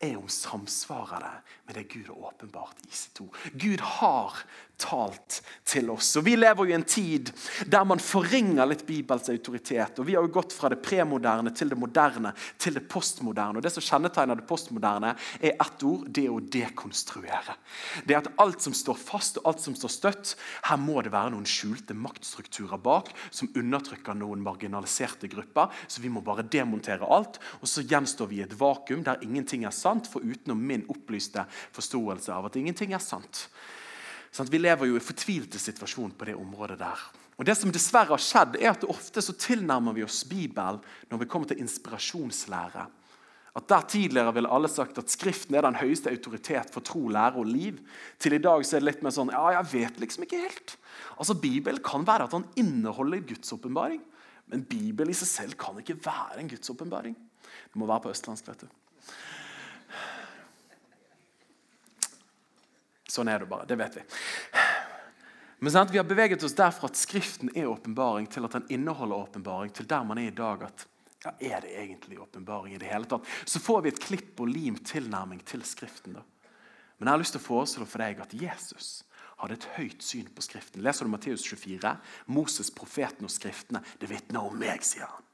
[0.00, 1.22] er om samsvarer
[1.65, 3.36] det med det Gud har åpenbart i sitt ord.
[3.52, 4.44] Gud har
[4.76, 6.10] talt til oss.
[6.20, 7.30] Og Vi lever jo i en tid
[7.66, 9.98] der man forringer litt Bibels autoritet.
[9.98, 13.56] og Vi har jo gått fra det premoderne til det moderne til det postmoderne.
[13.56, 17.56] og Det som kjennetegner det postmoderne, er ett ord det å dekonstruere.
[18.04, 20.36] Det er at Alt som står fast og alt som står støtt,
[20.68, 25.72] her må det være noen skjulte maktstrukturer bak som undertrykker noen marginaliserte grupper.
[25.88, 29.64] Så vi må bare demontere alt, og så gjenstår vi i et vakuum der ingenting
[29.64, 31.46] er sant, for utenom min opplyste
[31.76, 33.46] forståelse av at ingenting er sant.
[34.34, 37.06] Sånn, vi lever jo i fortvilte situasjon på det området der.
[37.36, 41.20] Og det som dessverre har skjedd, er at Ofte så tilnærmer vi oss Bibelen når
[41.22, 42.86] vi kommer til inspirasjonslære.
[43.56, 47.40] At Der tidligere ville alle sagt at Skriften er den høyeste autoritet for tro, lære
[47.40, 47.78] og liv.
[48.18, 50.76] Til i dag så er det litt mer sånn ja, jeg vet liksom ikke helt.
[51.16, 54.02] Altså Bibelen kan være at han inneholder Guds åpenbaring.
[54.52, 57.16] Men Bibelen i seg selv kan ikke være en Guds åpenbaring.
[57.16, 58.48] Det må være på østlandsk.
[58.48, 58.68] vet du.
[63.16, 63.66] Sånn er det bare.
[63.68, 64.04] Det vet vi.
[65.58, 65.90] Men sant?
[65.90, 69.88] Vi har beveget oss derfra at Skriften er åpenbaring, til at den inneholder åpenbaring, til
[69.88, 70.62] der man er i dag.
[70.68, 70.86] at
[71.24, 73.24] ja, Er det egentlig åpenbaring i det hele tatt?
[73.44, 76.14] Så får vi et klipp og lim tilnærming til Skriften.
[76.14, 76.22] da.
[76.98, 79.04] Men jeg har lyst til å foreslå for deg at Jesus
[79.40, 80.82] hadde et høyt syn på Skriften.
[80.84, 81.96] Leser du Matteus 24?
[82.32, 83.82] Moses, profeten og Skriftene.
[84.00, 85.25] Det vitner om meg, sier han.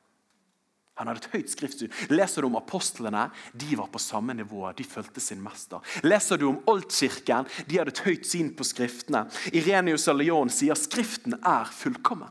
[1.02, 1.90] Han hadde et høyt skriftsyn.
[2.14, 3.26] Leser du om apostlene,
[3.58, 4.68] de var på samme nivå.
[4.78, 5.82] De fulgte sin mester.
[6.06, 9.24] Leser du om Oldkirken, de hadde et høyt syn på skriftene.
[9.50, 12.30] Irenius og Leon sier skriften er fullkommen.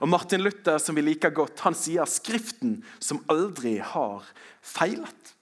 [0.00, 4.24] Og Martin Luther, som vi liker godt, han sier skriften som aldri har
[4.64, 5.36] feilet.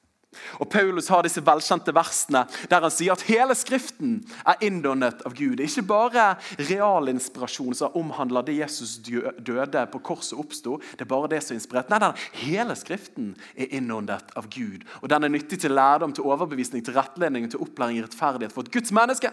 [0.59, 5.35] Og Paulus har disse velkjente versene der han sier at hele Skriften er innåndet av
[5.37, 5.57] Gud.
[5.59, 6.27] Det er ikke bare
[6.71, 10.79] realinspirasjon som omhandler det Jesus døde på korset oppsto.
[10.95, 12.13] Det er bare det som er nei,
[12.45, 14.87] hele Skriften er innåndet av Gud.
[15.03, 18.67] Og Den er nyttig til lærdom, til overbevisning, til rettledning, til opplæring i rettferdighet for
[18.67, 19.33] et Guds menneske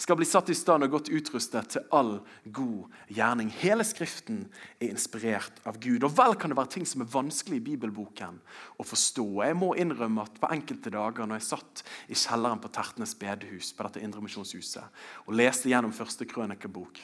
[0.00, 2.14] skal bli satt i stand og godt utrustet til all
[2.54, 3.50] god gjerning.
[3.62, 4.44] Hele Skriften
[4.78, 6.04] er inspirert av Gud.
[6.06, 8.40] Og vel kan det være ting som er vanskelig i bibelboken
[8.78, 9.26] å forstå.
[9.46, 13.72] Jeg må innrømme at på enkelte dager når jeg satt i kjelleren på Tertnes bedehus
[13.76, 17.00] på dette indremisjonshuset, og leste gjennom første krønikebok,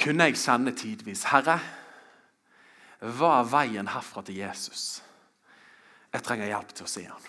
[0.00, 1.58] kunne jeg kjenne tidvis Herre,
[3.00, 5.00] hva er veien herfra til Jesus?
[6.10, 7.28] Jeg trenger hjelp til å se han.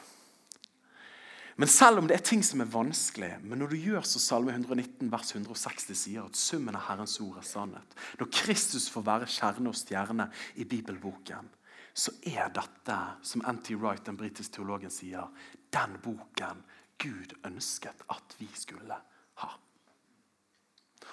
[1.61, 4.49] Men selv om det er ting som er vanskelig, men når du gjør så Salme
[4.55, 9.27] 119 vers 160 sier at summen av Herrens ord er sannhet, når Kristus får være
[9.29, 10.25] kjerne og stjerne
[10.57, 11.51] i bibelboken,
[11.93, 13.75] så er dette, som N.T.
[13.77, 15.29] Wright, den britiske teologen, sier,
[15.69, 16.63] den boken
[16.97, 18.97] Gud ønsket at vi skulle
[19.43, 19.51] ha.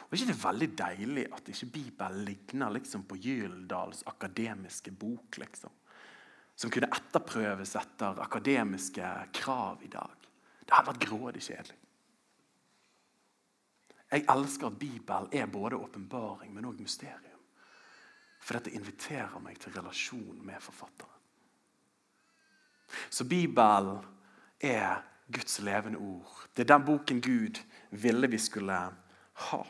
[0.06, 5.42] Og ikke det er veldig deilig at ikke Bibelen ligner liksom på Gyldals akademiske bok?
[5.44, 5.76] liksom?
[6.56, 10.17] Som kunne etterprøves etter akademiske krav i dag.
[10.68, 11.78] Det hadde vært grådig kjedelig.
[14.08, 17.40] Jeg elsker at Bibelen er både åpenbaring, men òg mysterium.
[18.40, 21.14] For dette inviterer meg til relasjon med forfatteren.
[23.10, 23.98] Så Bibelen
[24.64, 26.48] er Guds levende ord.
[26.56, 28.78] Det er den boken Gud ville vi skulle
[29.48, 29.60] ha.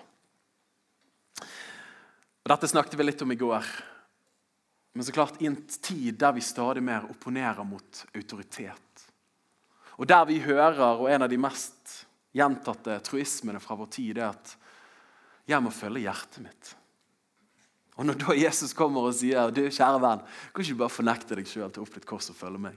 [2.39, 3.67] Og dette snakket vi litt om i går.
[4.95, 9.08] Men så klart i en tid der vi stadig mer opponerer mot autoritet,
[9.99, 12.05] og der vi hører, og en av de mest
[12.37, 14.57] gjentatte truismene fra vår tid, er at
[15.49, 16.75] 'jeg må følge hjertet mitt'.
[17.99, 20.21] Og Når da Jesus kommer og sier du, kjære venn,
[20.55, 22.77] kan ikke du bare fornekte deg sjøl til opp litt kors og følge meg?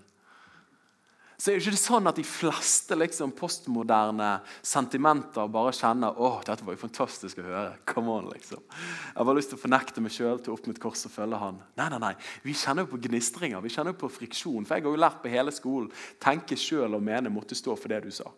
[1.42, 4.28] Så er det ikke sånn at de fleste liksom, postmoderne
[4.62, 7.72] sentimenter bare kjenner åh, dette var jo fantastisk å høre.
[7.90, 8.62] Come on, liksom.
[8.62, 11.40] Jeg har bare lyst til å fornekte meg sjøl til opp mitt kors og følge
[11.42, 11.58] han.
[11.82, 12.14] Nei, nei, nei.
[12.46, 14.68] Vi kjenner jo på gnistringer, vi kjenner jo på friksjon.
[14.70, 15.90] For jeg har jo lært på hele skolen
[16.22, 18.30] tenke sjøl og mene måtte stå for det du sa.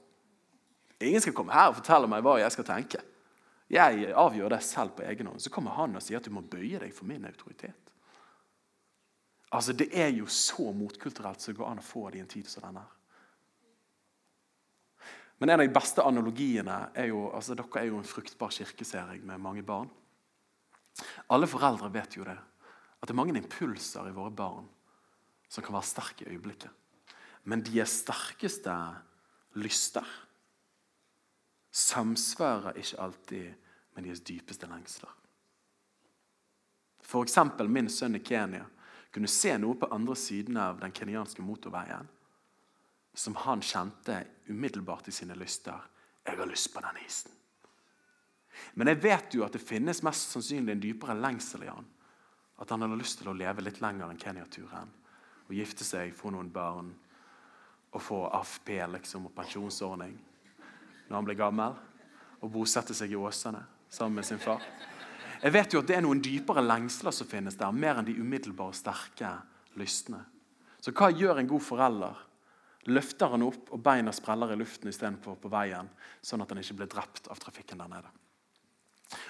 [1.03, 3.03] Ingen skal komme her og fortelle meg hva jeg skal tenke.
[3.73, 5.43] Jeg avgjør det selv på egen hånd.
[5.43, 7.92] Så kommer han og sier at du må bøye deg for min autoritet.
[9.53, 12.31] Altså, Det er jo så motkulturelt som det går an å få det i en
[12.31, 12.83] tid som denne.
[15.37, 19.21] Men en av de beste analogiene er jo altså Dere er jo en fruktbar kirkeserie
[19.21, 19.89] med mange barn.
[21.29, 22.37] Alle foreldre vet jo det.
[22.37, 24.69] At det er mange impulser i våre barn
[25.49, 26.71] som kan være sterke i øyeblikket.
[27.43, 28.73] Men de er sterkeste
[29.59, 30.07] lyster
[31.73, 33.53] samsvarer ikke alltid
[33.95, 35.09] med deres dypeste lengsler.
[37.03, 37.37] F.eks.
[37.67, 38.63] min sønn i Kenya
[39.13, 42.09] kunne se noe på andre siden av den kenyanske motorveien
[43.13, 45.81] som han kjente umiddelbart i sine lyster.
[46.25, 47.31] 'Jeg har lyst på den isen'.
[48.73, 51.85] Men jeg vet jo at det finnes mest sannsynlig en dypere lengsel i han.
[52.59, 54.89] At han hadde lyst til å leve litt lenger enn Kenya-turen.
[55.49, 56.93] Og gifte seg, få noen barn
[57.91, 60.17] og få AFP liksom, og pensjonsordning
[61.09, 61.75] når han blir gammel.
[62.41, 64.61] Og bosette seg i Åsane sammen med sin far.
[65.43, 68.15] Jeg vet jo at det er noen dypere lengsler som finnes der, mer enn de
[68.15, 69.33] umiddelbare, sterke
[69.79, 70.21] lystne.
[70.79, 72.21] Så hva gjør en god forelder?
[72.91, 75.89] Løfter han opp, og beina spreller i luften istedenfor på veien,
[76.23, 78.11] sånn at han ikke blir drept av trafikken der nede.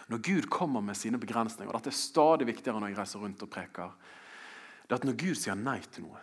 [0.10, 3.46] Når Gud kommer med sine begrensninger, og dette er stadig viktigere når jeg reiser rundt
[3.46, 3.98] og preker,
[4.86, 6.22] det er at når Gud sier nei til noe,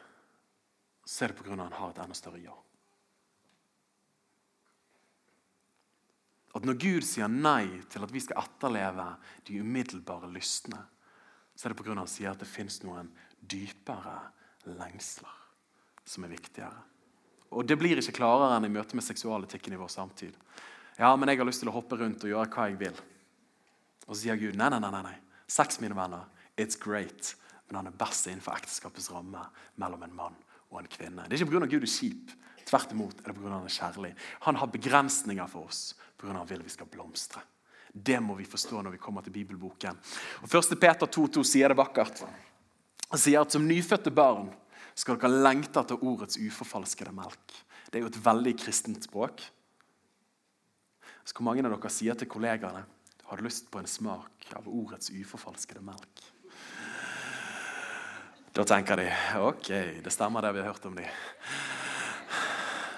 [1.07, 1.57] så er det pga.
[1.57, 2.55] han har et enda større ja.
[6.57, 9.07] At når Gud sier nei til at vi skal etterleve
[9.47, 10.81] de umiddelbare lystne,
[11.55, 11.93] så er det pga.
[11.93, 13.11] at han sier at det fins noen
[13.41, 14.17] dypere
[14.67, 15.37] lengsler
[16.05, 16.83] som er viktigere.
[17.51, 20.35] Og Det blir ikke klarere enn i møte med seksualetikken i vår samtid.
[20.99, 22.99] Ja, men jeg har lyst til å hoppe rundt og gjøre hva jeg vil.
[24.07, 25.03] Og så sier Gud nei, nei, nei.
[25.03, 25.17] nei.
[25.51, 27.35] Sex, mine venner, it's great,
[27.69, 29.43] men han er best innenfor ekteskapets ramme
[29.81, 30.37] mellom en mann
[30.71, 31.27] og en kvinne.
[31.27, 31.71] Det er ikke pga.
[31.71, 32.35] Gud er kjip.
[32.71, 33.51] Tvert imot er det pga.
[33.51, 34.13] han er kjærlig.
[34.47, 35.83] Han har begrensninger for oss
[36.21, 36.37] pga.
[36.37, 37.43] han vil vi skal blomstre.
[37.93, 39.99] Det må vi forstå når vi kommer til bibelboken.
[40.45, 40.77] Og 1.
[40.81, 42.23] Peter 2,2 sier det vakkert.
[43.11, 44.53] Han sier at som nyfødte barn
[44.95, 47.57] skal dere lengte etter ordets uforfalskede melk.
[47.91, 49.43] Det er jo et veldig kristent språk.
[51.25, 52.85] Så hvor mange av dere sier til kollegaene
[53.31, 56.23] har du lyst på en smak av ordets uforfalskede melk?
[58.55, 59.07] Da tenker de
[59.39, 59.69] ok,
[60.03, 61.07] det stemmer det vi har hørt om dem.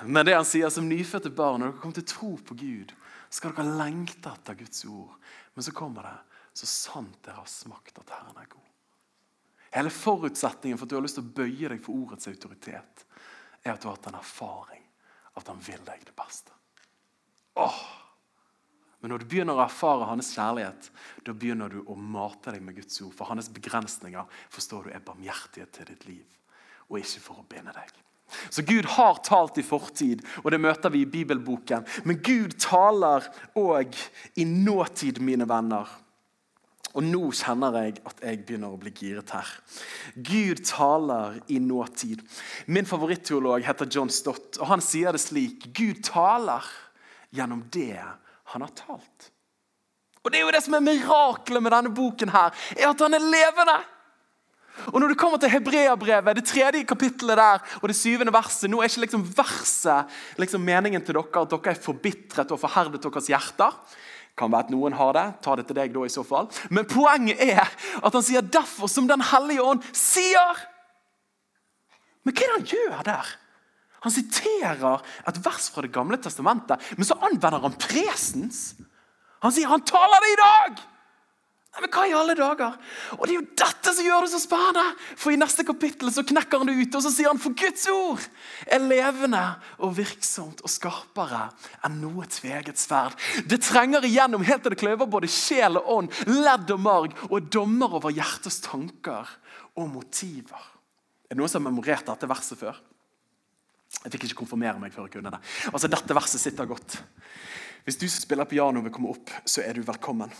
[0.09, 2.95] Men det han sier som nyfødte barn, når dere kommer til tro på Gud,
[3.33, 5.17] skal dere lengte etter Guds ord.
[5.55, 6.19] Men så kommer det
[6.53, 8.69] så sant dere har smakt at Herren er god.
[9.73, 13.07] Hele forutsetningen for at du har lyst til å bøye deg for ordets autoritet,
[13.65, 14.85] er at du har hatt en erfaring
[15.41, 16.53] at han vil deg det beste.
[17.57, 17.81] Åh!
[19.01, 20.91] Men når du begynner å erfare hans kjærlighet,
[21.27, 23.17] da begynner du å mate deg med Guds ord.
[23.17, 26.37] For hans begrensninger forstår du er barmhjertighet til ditt liv,
[26.87, 27.97] og ikke for å binde deg.
[28.51, 31.87] Så Gud har talt i fortid, og det møter vi i bibelboken.
[32.05, 33.99] Men Gud taler òg
[34.41, 35.91] i nåtid, mine venner.
[36.93, 39.49] Og nå kjenner jeg at jeg begynner å bli giret her.
[40.17, 42.21] Gud taler i nåtid.
[42.69, 46.67] Min favoritteolog heter John Stott, og han sier det slik Gud taler
[47.33, 47.97] gjennom det
[48.53, 49.31] han har talt.
[50.23, 53.17] Og Det er jo det som er miraklet med denne boken, her, er at han
[53.17, 53.79] er levende.
[54.93, 58.81] Og Når du kommer til Hebreabrevet, det tredje kapittelet der, og det syvende verset Nå
[58.81, 63.29] er ikke liksom verset liksom meningen til dere at dere er forbitret og forherdet deres
[63.31, 63.77] hjerter.
[64.39, 65.27] Kan være at noen har det.
[65.45, 66.49] Ta det til deg da i så fall.
[66.73, 70.67] Men poenget er at han sier 'derfor som Den hellige ånd sier'.
[72.25, 73.27] Men hva er det han gjør der?
[74.03, 78.75] Han siterer et vers fra Det gamle testamentet, men så anvender han presens.
[79.43, 80.92] Han sier 'han taler det i dag'.
[81.73, 82.75] Nei, men Hva i alle dager?
[83.17, 84.85] Og Det er jo dette som gjør det så spennende!
[85.17, 87.87] For I neste kapittel så knekker han det ut, og så sier han for Guds
[87.89, 88.27] ord
[88.69, 89.41] er levende
[89.81, 91.47] og virksomt og skarpere
[91.89, 93.17] enn noe tveget sverd.
[93.49, 97.39] Det trenger igjennom helt til det kløver både sjel og ånd, ledd og marg, og
[97.41, 99.33] er dommer over hjertets tanker
[99.73, 100.71] og motiver.
[101.25, 102.77] Er det noen som har memorert dette verset før?
[104.03, 105.41] Jeg fikk ikke konfirmere meg før jeg kunne det.
[105.73, 107.01] Altså, Dette verset sitter godt.
[107.87, 110.33] Hvis du som spiller piano vil komme opp, så er du velkommen.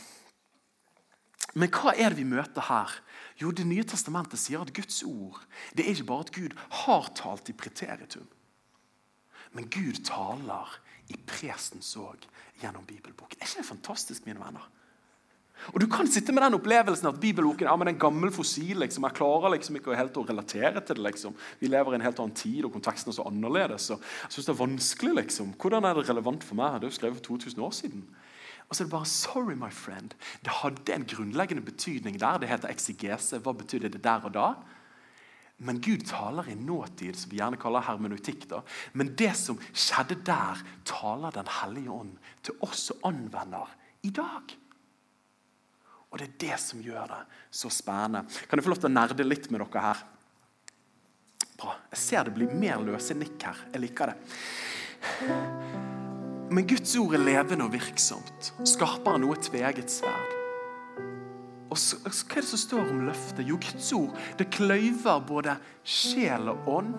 [1.55, 2.93] Men hva er det vi møter her?
[3.41, 5.41] Jo, Det nye testamentet sier at Guds ord
[5.77, 8.29] det er ikke bare at Gud har talt i preteritum.
[9.53, 10.79] Men Gud taler
[11.13, 12.25] i presens òg
[12.63, 13.41] gjennom bibelboken.
[13.41, 14.69] Er ikke det fantastisk, mine venner?
[15.71, 18.81] Og Du kan sitte med den opplevelsen at bibelboken ja, er en gammel fossil.
[18.83, 19.05] Liksom.
[19.07, 21.05] Jeg klarer liksom ikke helt å relatere til det.
[21.07, 21.37] Liksom.
[21.61, 23.87] Vi lever i en helt annen tid, og konteksten er så annerledes.
[23.87, 25.15] Så jeg synes det er vanskelig.
[25.21, 25.55] Liksom.
[25.61, 26.81] Hvordan er det relevant for meg?
[26.81, 28.03] Det er jo skrevet for 2000 år siden.
[28.73, 30.17] Og så er det bare 'sorry, my friend'.
[30.45, 32.39] Det hadde en grunnleggende betydning der.
[32.39, 33.39] Det heter eksigese.
[33.39, 34.55] Hva betydde det der og da?
[35.59, 38.49] Men Gud taler i nåtid, som vi gjerne kaller hermeneutikk.
[38.51, 38.63] da.
[38.93, 43.69] Men det som skjedde der, taler Den hellige ånd til oss og anvender
[44.03, 44.43] i dag.
[46.11, 48.27] Og Det er det som gjør det så spennende.
[48.49, 50.05] Kan jeg få lov til å nerde litt med dere her?
[51.59, 51.77] Bra.
[51.91, 53.57] Jeg ser det blir mer løse nikk her.
[53.73, 55.82] Jeg liker det.
[56.53, 58.53] Men Guds ord er levende og virksomt.
[58.69, 60.39] Skarpere enn noe tveget sverd.
[61.73, 63.47] Og så, Hva er det som står om løftet?
[63.49, 66.93] Jo, Guds ord det kløyver både sjel og ånd.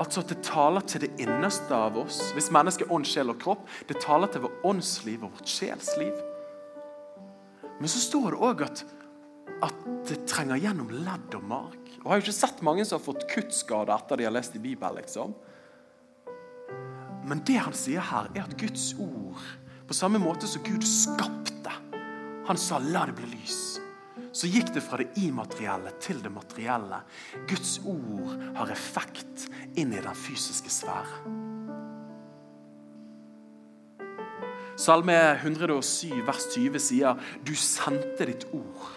[0.00, 2.20] Altså at Det taler til det innerste av oss.
[2.36, 3.64] Hvis mennesket er ånd, sjel og kropp.
[3.88, 6.12] Det taler til vårt åndsliv og vårt sjelsliv.
[7.80, 8.84] Men så står det òg at,
[9.64, 11.80] at det trenger gjennom ledd og mark.
[12.00, 14.56] Og Jeg har jo ikke sett mange som har fått kuttskader etter de har lest
[14.56, 15.00] i Bibelen.
[15.00, 15.32] liksom.
[17.24, 19.40] Men det han sier her, er at Guds ord,
[19.86, 21.72] på samme måte som Gud skapte
[22.46, 23.78] Han sa 'la det bli lys'.
[24.32, 27.02] Så gikk det fra det immaterielle til det materielle.
[27.46, 31.20] Guds ord har effekt inn i den fysiske sfære.
[34.76, 38.90] Salme 107 vers 20 sier 'Du sendte ditt ord,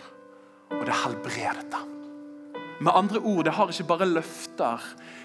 [0.71, 2.02] og det helbredet dem'.
[2.83, 4.81] Med andre ord, det har ikke bare løfter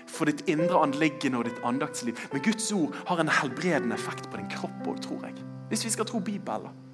[0.07, 4.39] for ditt indre anliggende og ditt andaktsliv, men Guds ord har en helbredende effekt på
[4.39, 5.35] din kropp òg, tror jeg.
[5.73, 6.85] Hvis vi skal tro Bibelen.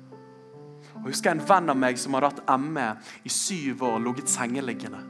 [0.94, 2.87] Og Jeg husker en venn av meg som hadde hatt ME
[3.27, 5.03] i syv år ligget sengeliggende.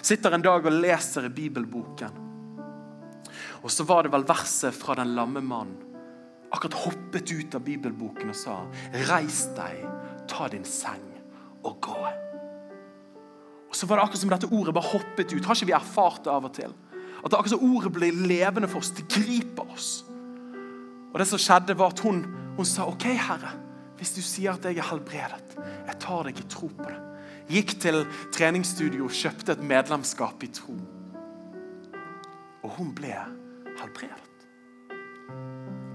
[0.00, 2.20] Sitter en dag og leser i bibelboken.
[3.62, 5.76] Og så var det vel verset fra den lamme mannen.
[6.52, 8.58] Akkurat hoppet ut av bibelboken og sa,
[8.92, 9.86] 'Reis deg,
[10.28, 11.04] ta din seng
[11.64, 12.31] og gå'.
[13.72, 15.46] Og så var det akkurat som dette ordet bare hoppet ut.
[15.48, 16.74] Har ikke vi erfart det av og til?
[17.24, 18.92] At det akkurat som ordet blir levende for oss.
[18.92, 20.02] Det griper oss.
[21.08, 22.20] Og det som skjedde, var at hun,
[22.58, 23.54] hun sa OK, Herre.
[23.96, 25.56] Hvis du sier at jeg er helbredet,
[25.86, 26.98] jeg tar deg i tro på det.
[27.52, 28.02] Gikk til
[28.34, 30.76] treningsstudio og kjøpte et medlemskap i tro.
[32.62, 33.14] Og hun ble
[33.80, 34.48] helbredet.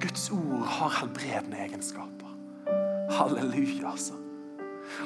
[0.02, 2.34] Guds ord har helbredende egenskaper.
[3.18, 4.27] Halleluja, altså.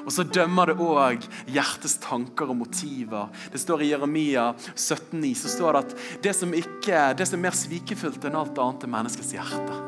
[0.03, 3.31] Og så dømmer det òg hjertets tanker og motiver.
[3.53, 5.95] Det står I Jeremia 17,9 så står det at
[6.27, 9.79] det som, ikke, det som er mer svikefullt enn alt annet, er menneskets hjerte.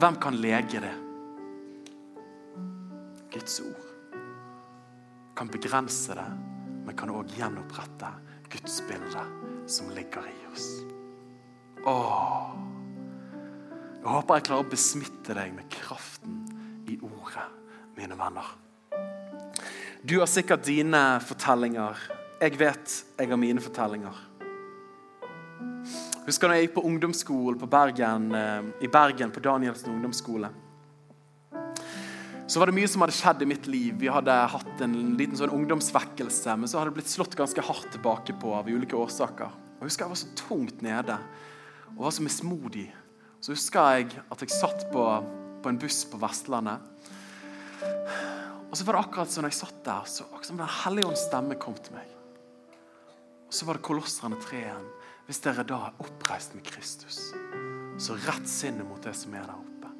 [0.00, 0.96] Hvem kan lege det?
[3.30, 3.86] Guds ord
[5.36, 6.30] kan begrense det,
[6.84, 8.08] men kan òg gjenopprette
[8.50, 9.22] Guds bilde
[9.70, 10.66] som ligger i oss.
[11.86, 12.50] Åh.
[14.00, 16.42] Jeg håper jeg klarer å besmitte deg med kraften
[16.88, 17.46] i ordet,
[17.96, 18.48] mine venner.
[20.02, 21.98] Du har sikkert dine fortellinger.
[22.40, 24.16] Jeg vet jeg har mine fortellinger.
[26.24, 30.48] Husker da jeg gikk på ungdomsskolen på Bergen, eh, i Bergen, på Danielsen ungdomsskole.
[32.46, 33.94] Så var det mye som hadde skjedd i mitt liv.
[34.00, 37.92] Vi hadde hatt en liten sånn ungdomsvekkelse, men så hadde det blitt slått ganske hardt
[37.92, 39.52] tilbake på av ulike årsaker.
[39.52, 41.18] Og Jeg husker jeg var så tungt nede
[41.98, 42.88] og var så mismodig.
[43.40, 45.04] Så husker jeg at jeg satt på,
[45.60, 46.80] på en buss på Vestlandet.
[48.70, 51.10] Og så var det akkurat som når jeg satt der, så akkurat som Den hellige
[51.10, 52.12] ånds stemme kom til meg.
[53.50, 54.86] Og så var det Kolosserne 3 igjen.
[55.26, 57.18] Hvis dere da er oppreist med Kristus,
[57.98, 59.90] så rett sinnet mot det som er der oppe.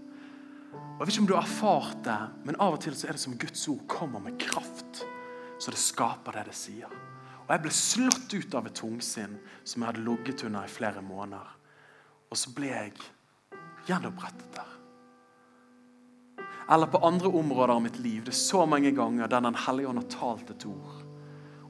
[0.73, 3.19] Og Jeg vet ikke om du har erfart det, men av og til så er
[3.19, 5.05] det som Guds ord kommer med kraft.
[5.59, 6.91] Så det skaper det det sier.
[7.43, 11.03] Og Jeg ble slått ut av et tungsinn som jeg hadde ligget under i flere
[11.03, 11.57] måneder.
[12.31, 12.95] Og så ble jeg
[13.89, 14.80] gjenopprettet der.
[16.71, 18.25] Eller på andre områder av mitt liv.
[18.25, 21.01] Det er så mange ganger der Den hellige ånd har talt et ord.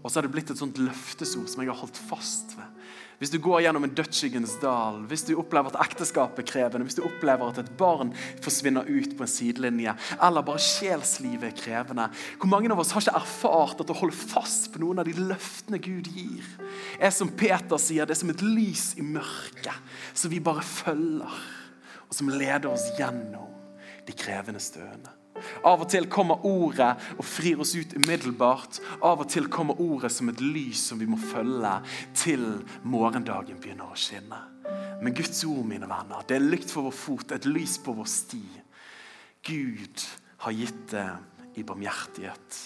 [0.01, 2.69] Og så har det blitt et sånt løftesord som jeg har holdt fast ved.
[3.21, 6.97] Hvis du går gjennom en dødsskyggens dal, hvis du opplever at ekteskapet er krevende, hvis
[6.97, 9.93] du opplever at et barn forsvinner ut på en sidelinje,
[10.25, 12.09] eller bare sjelslivet er krevende
[12.41, 15.13] Hvor mange av oss har ikke erfart at å holde fast på noen av de
[15.21, 16.49] løftene Gud gir,
[16.97, 21.41] er som Peter sier, det er som et lys i mørket som vi bare følger,
[22.09, 23.60] og som leder oss gjennom
[24.11, 25.17] de krevende støene.
[25.65, 28.81] Av og til kommer ordet og frir oss ut umiddelbart.
[29.07, 31.73] Av og til kommer ordet som et lys som vi må følge
[32.19, 32.45] til
[32.85, 34.41] morgendagen begynner å skinne.
[35.01, 38.11] Men Guds ord, mine venner, det er lykt for vår fot, et lys på vår
[38.11, 38.43] sti.
[39.49, 40.05] Gud
[40.45, 41.07] har gitt det
[41.57, 42.61] i barmhjertighet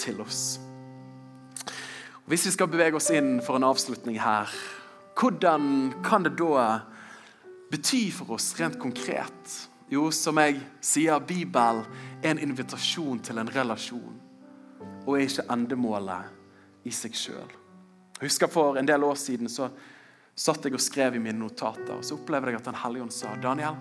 [0.00, 0.56] til oss.
[2.24, 4.50] Og hvis vi skal bevege oss inn for en avslutning her,
[5.16, 6.80] hvordan kan det da
[7.70, 9.56] bety for oss rent konkret?
[9.88, 11.84] Jo, som jeg sier, Bibelen
[12.18, 14.16] er en invitasjon til en relasjon.
[15.06, 17.52] Og er ikke endemålet i seg sjøl.
[18.18, 19.68] Husker For en del år siden så
[20.34, 21.94] satt jeg og skrev i mine notater.
[21.94, 23.78] og Så opplevde jeg at Den hellige ånd sa Daniel,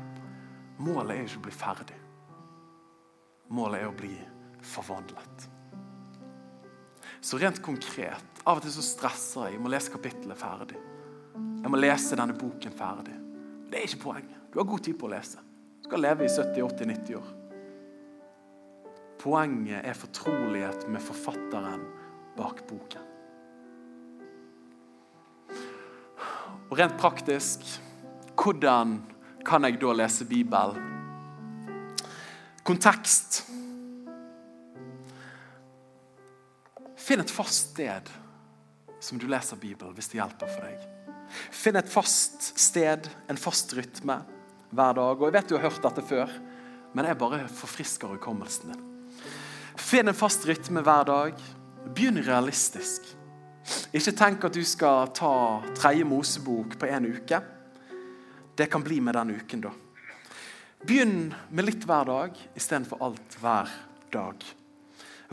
[0.77, 1.97] målet er ikke å bli ferdig.
[3.49, 4.13] Målet er å bli
[4.61, 5.49] forvandlet.
[7.21, 9.55] Så rent konkret, av og til så stresser jeg.
[9.55, 10.77] Jeg må lese kapittelet ferdig.
[11.33, 13.17] Jeg må lese denne boken ferdig.
[13.71, 14.41] Det er ikke poenget.
[14.53, 15.44] Du har god tid på å lese
[15.85, 17.27] skal leve i 70-80-90 år.
[19.21, 21.83] Poenget er fortrolighet med forfatteren
[22.37, 23.11] bak boken.
[26.65, 27.61] Og Rent praktisk
[28.33, 28.97] hvordan
[29.45, 30.91] kan jeg da lese Bibelen?
[32.65, 33.43] Kontekst.
[36.97, 38.09] Finn et fast sted
[38.97, 40.81] som du leser Bibelen, hvis det hjelper for deg.
[41.53, 44.17] Finn et fast sted, en fast rytme
[44.71, 45.19] hver dag.
[45.19, 46.31] Og jeg vet du har hørt dette før,
[46.95, 48.83] men jeg bare forfrisker hukommelsen din.
[49.75, 51.45] Finn en fast rytme hver dag.
[51.85, 53.05] Begynn realistisk.
[53.95, 55.33] Ikke tenk at du skal ta
[55.77, 57.41] tredje Mosebok på én uke.
[58.55, 59.73] Det kan bli med den uken, da.
[60.85, 63.71] Begynn med litt hver dag istedenfor alt hver
[64.13, 64.45] dag.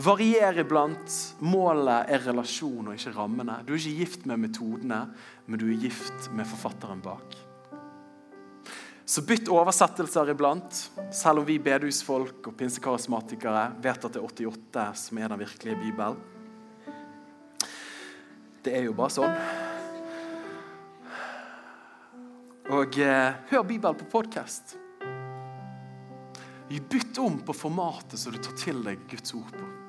[0.01, 1.17] Varier iblant.
[1.45, 3.61] Målet er relasjon og ikke rammene.
[3.67, 5.05] Du er ikke gift med metodene,
[5.47, 7.42] men du er gift med forfatteren bak.
[9.13, 10.79] Så bytt oversettelser iblant,
[11.13, 15.77] selv om vi bedehusfolk og pinsekarismatikere vet at det er 88 som er den virkelige
[15.83, 16.17] Bibelen.
[18.65, 19.37] Det er jo bare sånn.
[22.73, 24.79] Og eh, hør Bibelen på podkast.
[26.73, 29.82] Bytt om på formatet så du tar til deg Guds ord på.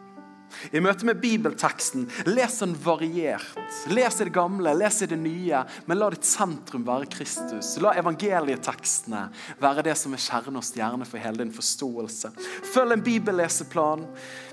[0.72, 3.58] I møte med bibelteksten, les den variert.
[3.94, 7.76] Les i det gamle, les i det nye, men la ditt sentrum være Kristus.
[7.84, 9.26] La evangelietekstene
[9.62, 12.34] være det som er kjerne og stjerne for hele din forståelse.
[12.74, 14.08] Følg en bibelleseplan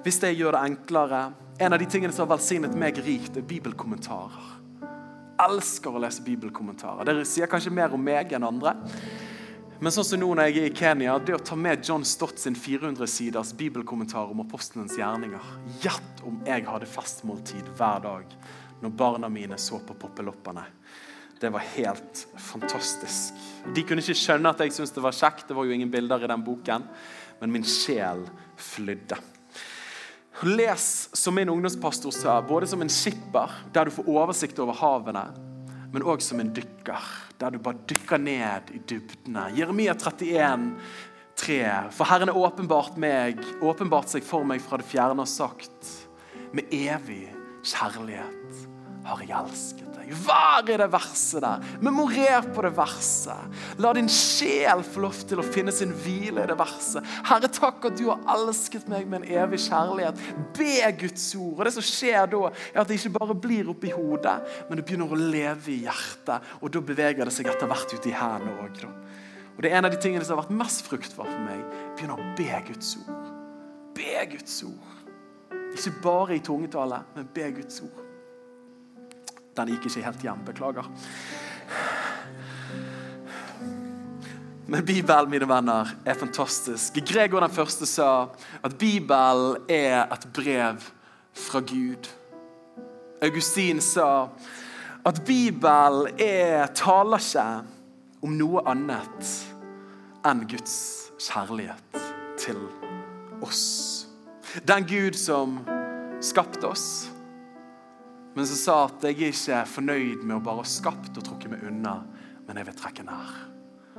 [0.05, 1.25] hvis det gjør det enklere.
[1.61, 4.57] En av de tingene som har velsignet meg rikt, er bibelkommentarer.
[5.41, 7.07] elsker å lese bibelkommentarer.
[7.09, 8.75] Dere sier kanskje mer om meg enn andre.
[9.81, 12.37] Men sånn som nå når jeg er i Kenya, det å ta med John Stott
[12.43, 15.47] sin 400-siders bibelkommentar om apostelens gjerninger
[15.81, 18.35] Gjett om jeg hadde festmåltid hver dag
[18.83, 20.67] når barna mine så på poppeloppene.
[21.41, 23.41] Det var helt fantastisk.
[23.73, 25.47] De kunne ikke skjønne at jeg syntes det var kjekt.
[25.49, 26.85] Det var jo ingen bilder i den boken.
[27.41, 28.27] Men min sjel
[28.61, 29.17] flydde.
[30.45, 30.85] Les
[31.17, 35.25] som min ungdomspastor sa, både som en skipper, der du får oversikt over havene,
[35.93, 37.09] men òg som en dykker,
[37.41, 39.49] der du bare dykker ned i dybdene.
[39.57, 40.75] Jeremia 31,
[41.41, 41.59] 3.
[41.97, 45.95] For Herren er åpenbart meg, åpenbart seg for meg fra det fjerne og sagt.
[46.53, 47.29] Med evig
[47.65, 48.67] kjærlighet
[49.07, 51.63] har jeg elsket Vær i det verset der.
[51.85, 53.59] Memorer på det verset.
[53.79, 57.07] La din sjel få lov til å finne sin hvile i det verset.
[57.29, 60.21] Herre, takk at du har elsket meg med en evig kjærlighet.
[60.57, 61.59] Be Guds ord.
[61.59, 62.43] Og Det som skjer da,
[62.73, 64.37] er at det ikke bare blir oppi hodet,
[64.69, 66.53] men det begynner å leve i hjertet.
[66.61, 68.85] Og da beveger det seg etter hvert ut i hendene òg.
[69.57, 71.63] Og det er en av de tingene som har vært mest fruktbar for meg.
[71.99, 73.33] Begynne å be Guds ord.
[73.95, 74.95] Be Guds ord.
[75.71, 78.00] Ikke bare i tungetale, men be Guds ord.
[79.61, 80.45] Den gikk ikke helt hjem.
[80.47, 80.89] Beklager.
[84.71, 86.95] Men Bibelen mine venner, er fantastisk.
[87.07, 88.29] Gregor den første sa
[88.63, 90.79] at Bibelen er et brev
[91.35, 92.07] fra Gud.
[93.23, 94.29] Augustin sa
[95.05, 97.49] at Bibelen er, taler ikke
[98.23, 99.35] om noe annet
[100.31, 100.79] enn Guds
[101.19, 101.99] kjærlighet
[102.39, 102.63] til
[103.43, 104.07] oss.
[104.63, 105.59] Den Gud som
[106.23, 107.10] skapte oss,
[108.41, 111.51] men som sa at jeg er ikke fornøyd med å bare ha skapt og trukket
[111.53, 111.99] meg unna,
[112.47, 113.33] men jeg vil trekke nær.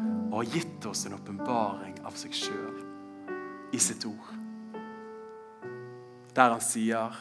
[0.01, 2.79] Og har gitt oss en åpenbaring av seg sjøl
[3.69, 4.31] i sitt ord.
[6.33, 7.13] Der han sier,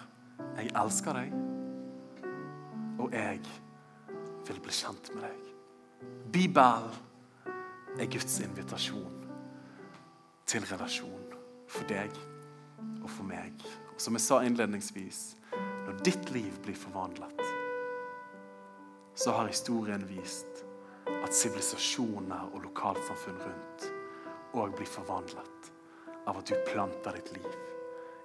[0.56, 1.34] 'Jeg elsker deg,
[2.98, 3.40] og jeg
[4.48, 5.52] vil bli kjent med deg'.
[6.32, 6.88] Bibelen
[7.98, 9.28] er Guds invitasjon
[10.46, 11.36] til relasjon
[11.68, 12.16] for deg
[13.02, 13.52] og for meg.
[13.92, 15.36] Og som jeg sa innledningsvis,
[15.90, 17.40] når ditt liv blir forvandlet,
[19.14, 20.60] så har historien vist
[21.10, 23.86] at sivilisasjoner og lokalsamfunn rundt
[24.54, 25.70] òg blir forvandlet
[26.30, 27.56] av at du planter ditt liv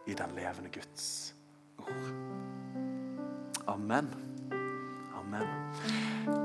[0.05, 1.07] i den levende Guds
[1.81, 2.11] ord.
[3.73, 4.11] Amen.
[5.17, 5.49] Amen.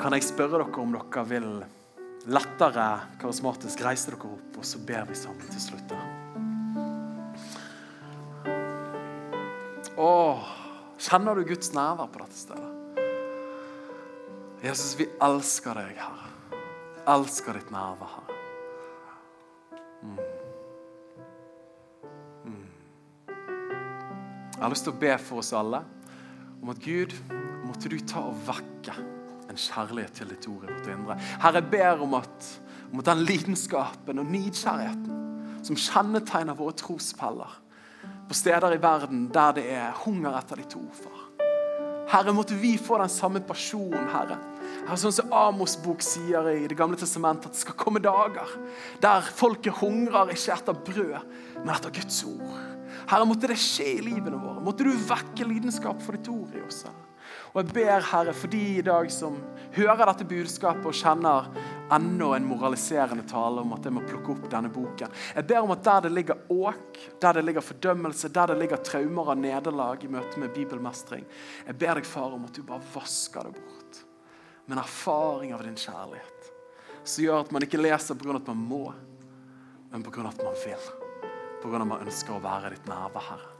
[0.01, 1.51] Kan jeg spørre dere om dere vil
[2.33, 2.87] lettere
[3.21, 5.93] karismatisk reise dere opp, og så ber vi sammen til slutt?
[10.01, 10.49] Åh,
[11.11, 12.77] kjenner du Guds nærvær på dette stedet?
[14.63, 16.29] Jesus, vi elsker deg, Herre.
[17.11, 18.37] Elsker ditt nærvær, Herre.
[20.01, 20.19] Mm.
[22.47, 22.69] Mm.
[24.55, 25.83] Jeg har lyst til å be for oss alle
[26.61, 27.15] om at Gud,
[27.65, 28.95] måtte du ta og vekke
[29.51, 31.17] en kjærlighet til ditt ord i vårt indre.
[31.41, 32.51] Herre, jeg ber om at,
[32.93, 37.59] om at den lidenskapen og nidkjærligheten som kjennetegner våre trospeller
[38.31, 41.27] på steder i verden der det er hunger etter ditt ord, far.
[42.11, 44.37] Herre, måtte vi få den samme pasjonen, Herre.
[44.85, 48.55] Herre, sånn som Amos' bok sier i Det gamle testamentet, at det skal komme dager
[49.03, 51.29] der folket hungrer ikke etter brød,
[51.59, 52.57] men etter Guds ord.
[53.11, 54.63] Herre, måtte det skje i livene våre.
[54.63, 56.85] Måtte du vekke lidenskap for ditt ord i oss.
[56.87, 57.10] Herre.
[57.53, 59.39] Og jeg ber, Herre, for de i dag som
[59.75, 61.49] hører dette budskapet og kjenner
[61.91, 65.15] enda en moraliserende tale om at jeg må plukke opp denne boken.
[65.35, 68.83] Jeg ber om at der det ligger åk, der det ligger fordømmelse, der det ligger
[68.87, 71.27] traumer og nederlag i møte med bibelmestring,
[71.67, 74.05] jeg ber deg, far, om at du bare vasker det bort
[74.67, 76.51] med en erfaring av din kjærlighet.
[77.03, 78.37] Som gjør at man ikke leser pga.
[78.37, 78.85] at man må,
[79.91, 80.29] men pga.
[80.29, 80.91] at man vil.
[81.63, 81.81] Pga.
[81.81, 83.60] at man ønsker å være ditt nærvær, Herre.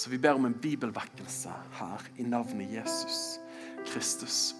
[0.00, 3.36] Så vi ber om en bibelvekkelse her i navnet Jesus
[3.84, 4.54] Kristus.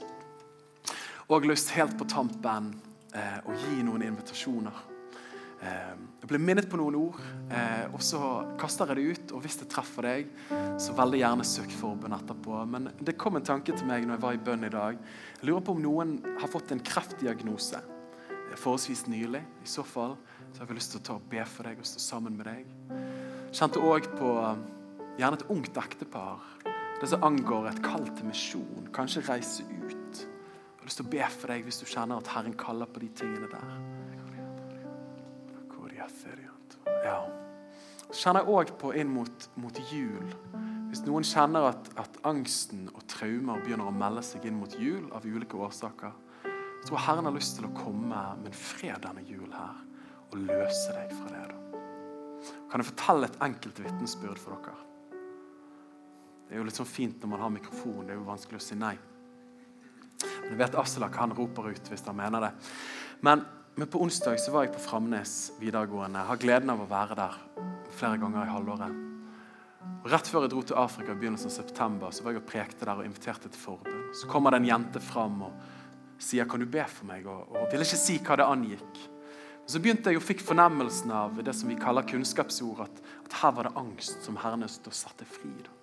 [1.33, 2.67] Og lyst helt på tampen
[3.17, 4.83] eh, å gi noen invitasjoner.
[5.65, 7.23] Eh, jeg ble minnet på noen ord,
[7.57, 8.21] eh, og så
[8.61, 9.33] kaster jeg det ut.
[9.33, 10.35] Og hvis det treffer deg,
[10.77, 12.59] så veldig gjerne søk forbønn etterpå.
[12.75, 14.99] Men det kom en tanke til meg når jeg var i bønn i dag.
[15.39, 16.13] Jeg lurer på om noen
[16.43, 19.41] har fått en kreftdiagnose eh, forholdsvis nylig.
[19.65, 20.19] I så fall
[20.51, 22.51] så har vi lyst til å ta og be for deg og stå sammen med
[22.51, 22.69] deg.
[23.57, 24.35] Kjente òg på
[25.21, 26.41] Gjerne et ungt ektepar.
[27.01, 28.87] Det som angår et kall til misjon.
[28.97, 30.23] Kanskje reise ut.
[30.23, 33.03] Jeg har lyst til å be for deg hvis du kjenner at Herren kaller på
[33.03, 33.75] de tingene der.
[37.05, 37.19] Ja.
[38.09, 40.33] Så kjenner jeg òg på inn mot, mot, jul.
[40.91, 45.07] Hvis noen kjenner at, at, angsten og traumer begynner å melde seg inn mot jul
[45.17, 46.17] av ulike årsaker,
[46.49, 49.77] jeg tror Herren har lyst til å komme med en fred denne jul her
[50.31, 51.49] og løse deg fra det.
[51.53, 51.83] da.
[52.71, 54.90] Kan jeg fortelle et enkelt vitnesbyrd for dere?
[56.51, 58.01] Det er jo litt sånn fint når man har mikrofon.
[58.03, 58.97] Det er jo vanskelig å si nei.
[60.25, 62.49] Men jeg vet Aslak han roper ut hvis han mener det.
[63.23, 63.45] Men,
[63.77, 66.19] men, på onsdag så var jeg på Framnes videregående.
[66.19, 67.39] Jeg har gleden av å være der
[67.95, 68.99] flere ganger i halvåret.
[70.01, 72.51] Og Rett før jeg dro til Afrika i begynnelsen av september, så var jeg og
[72.51, 74.11] prekte der og inviterte til forbund.
[74.19, 75.65] Så kommer det en jente fram og
[76.19, 79.05] sier 'Kan du be for meg?' og, og ville ikke si hva det angikk.
[79.67, 83.53] Så begynte jeg og fikk fornemmelsen av det som vi kaller kunnskapsord, at, at her
[83.53, 85.55] var det angst som Herren ønsket satte fri.
[85.63, 85.80] Da.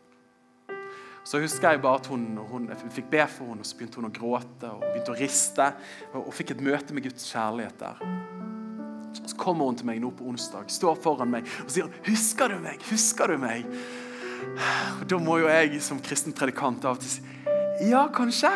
[1.28, 4.08] Så husker jeg bare at hun, hun fikk be for henne, og så begynte hun
[4.08, 5.66] å gråte og begynte å riste.
[6.14, 8.00] Og, og fikk et møte med Guds kjærlighet der.
[9.18, 12.60] Så kommer hun til meg nå på onsdag, står foran meg og sier 'Husker du
[12.64, 12.80] meg?
[12.92, 13.68] Husker du meg?'
[15.02, 17.22] Og Da må jo jeg som kristen predikant av og til si
[17.90, 18.56] 'Ja, kanskje'.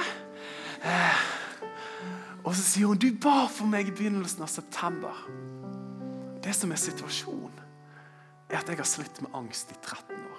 [2.45, 5.27] Og så sier hun 'Du ba for meg i begynnelsen av september'.
[6.41, 7.59] Det som er situasjonen,
[8.49, 10.30] er at jeg har slitt med angst i 13 år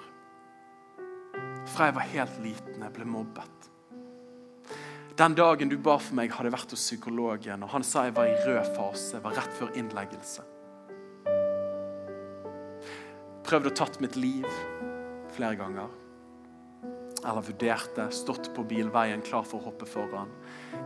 [1.71, 2.81] fra jeg var helt liten.
[2.83, 3.69] Jeg ble mobbet.
[5.17, 8.17] Den dagen du ba for meg, hadde jeg vært hos psykologen, og han sa jeg
[8.17, 9.19] var i rød fase.
[9.19, 10.45] Jeg var rett før innleggelse.
[13.47, 14.49] Prøvde å tatt mitt liv
[15.37, 15.99] flere ganger.
[17.23, 20.33] eller vurderte, stått på bilveien klar for å hoppe foran.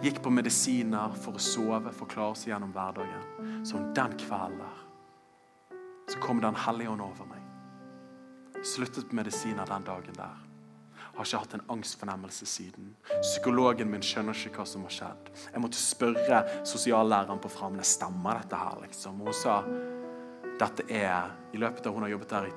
[0.02, 3.64] Gikk på medisiner for å sove, for å klare seg gjennom hverdagen.
[3.64, 4.82] Så den kvelden der
[6.06, 7.42] så kom Den hellige ånd over meg.
[8.64, 10.45] Sluttet på medisiner den dagen der.
[11.16, 12.90] Har ikke hatt en angstfornemmelse siden.
[13.22, 15.30] Psykologen min skjønner ikke hva som har skjedd.
[15.52, 18.82] Jeg måtte spørre sosiallæreren på Framne stemmer dette her.
[18.84, 19.22] liksom.
[19.24, 19.62] Hun sa
[20.60, 22.54] dette er i løpet av hun har jobbet der i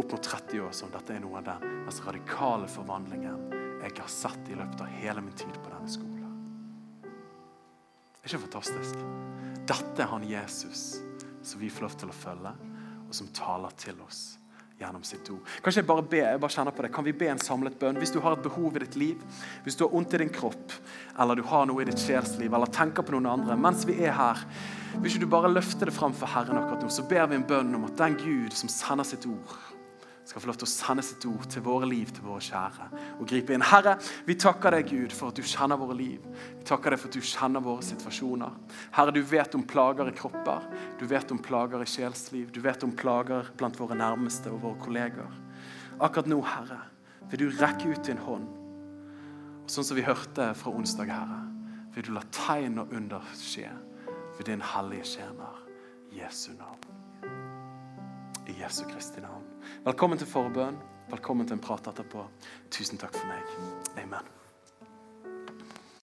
[0.00, 4.12] opp mot 30 år, så dette er noe av den mest radikale forvandlingen jeg har
[4.12, 6.16] sett i løpet av hele min tid på denne skolen.
[8.20, 9.00] Det er ikke fantastisk?
[9.70, 11.00] Dette er han Jesus
[11.42, 12.52] som vi får lov til å følge,
[13.06, 14.39] og som taler til oss
[14.80, 15.44] gjennom sitt ord.
[15.64, 16.92] Kanskje jeg bare be, jeg bare kjenner på det.
[16.94, 17.98] Kan vi be en samlet bønn?
[18.00, 19.24] Hvis du har et behov i ditt liv,
[19.66, 20.76] hvis du har vondt i din kropp,
[21.20, 24.16] eller du har noe i ditt sjelsliv, eller tenker på noen andre mens vi er
[24.16, 24.40] her,
[24.96, 27.46] vil ikke du bare løfte det fram for Herren akkurat nå, så ber vi en
[27.46, 29.58] bønn om at den Gud som sender sitt ord,
[30.30, 32.84] skal få lov til å sende sitt ord til våre liv, til våre kjære,
[33.18, 33.64] og gripe inn.
[33.66, 33.96] Herre,
[34.28, 36.28] vi takker deg, Gud, for at du kjenner våre liv.
[36.60, 38.54] Vi takker deg for at du kjenner våre situasjoner.
[38.94, 40.68] Herre, du vet om plager i kropper,
[41.00, 44.78] du vet om plager i sjelsliv, du vet om plager blant våre nærmeste og våre
[44.84, 45.34] kolleger.
[45.98, 46.78] Akkurat nå, Herre,
[47.32, 48.46] vil du rekke ut din hånd.
[49.64, 51.42] Og sånn som vi hørte fra onsdag, Herre,
[51.96, 53.66] vil du la tegn og under skje
[54.38, 55.58] ved din hellige tjener,
[56.14, 56.86] Jesu navn.
[58.46, 59.39] I Jesu Kristi navn.
[59.84, 60.76] Velkommen til forbønn.
[61.08, 62.26] Velkommen til en prat etterpå.
[62.68, 63.54] Tusen takk for meg.
[64.02, 64.28] Amen.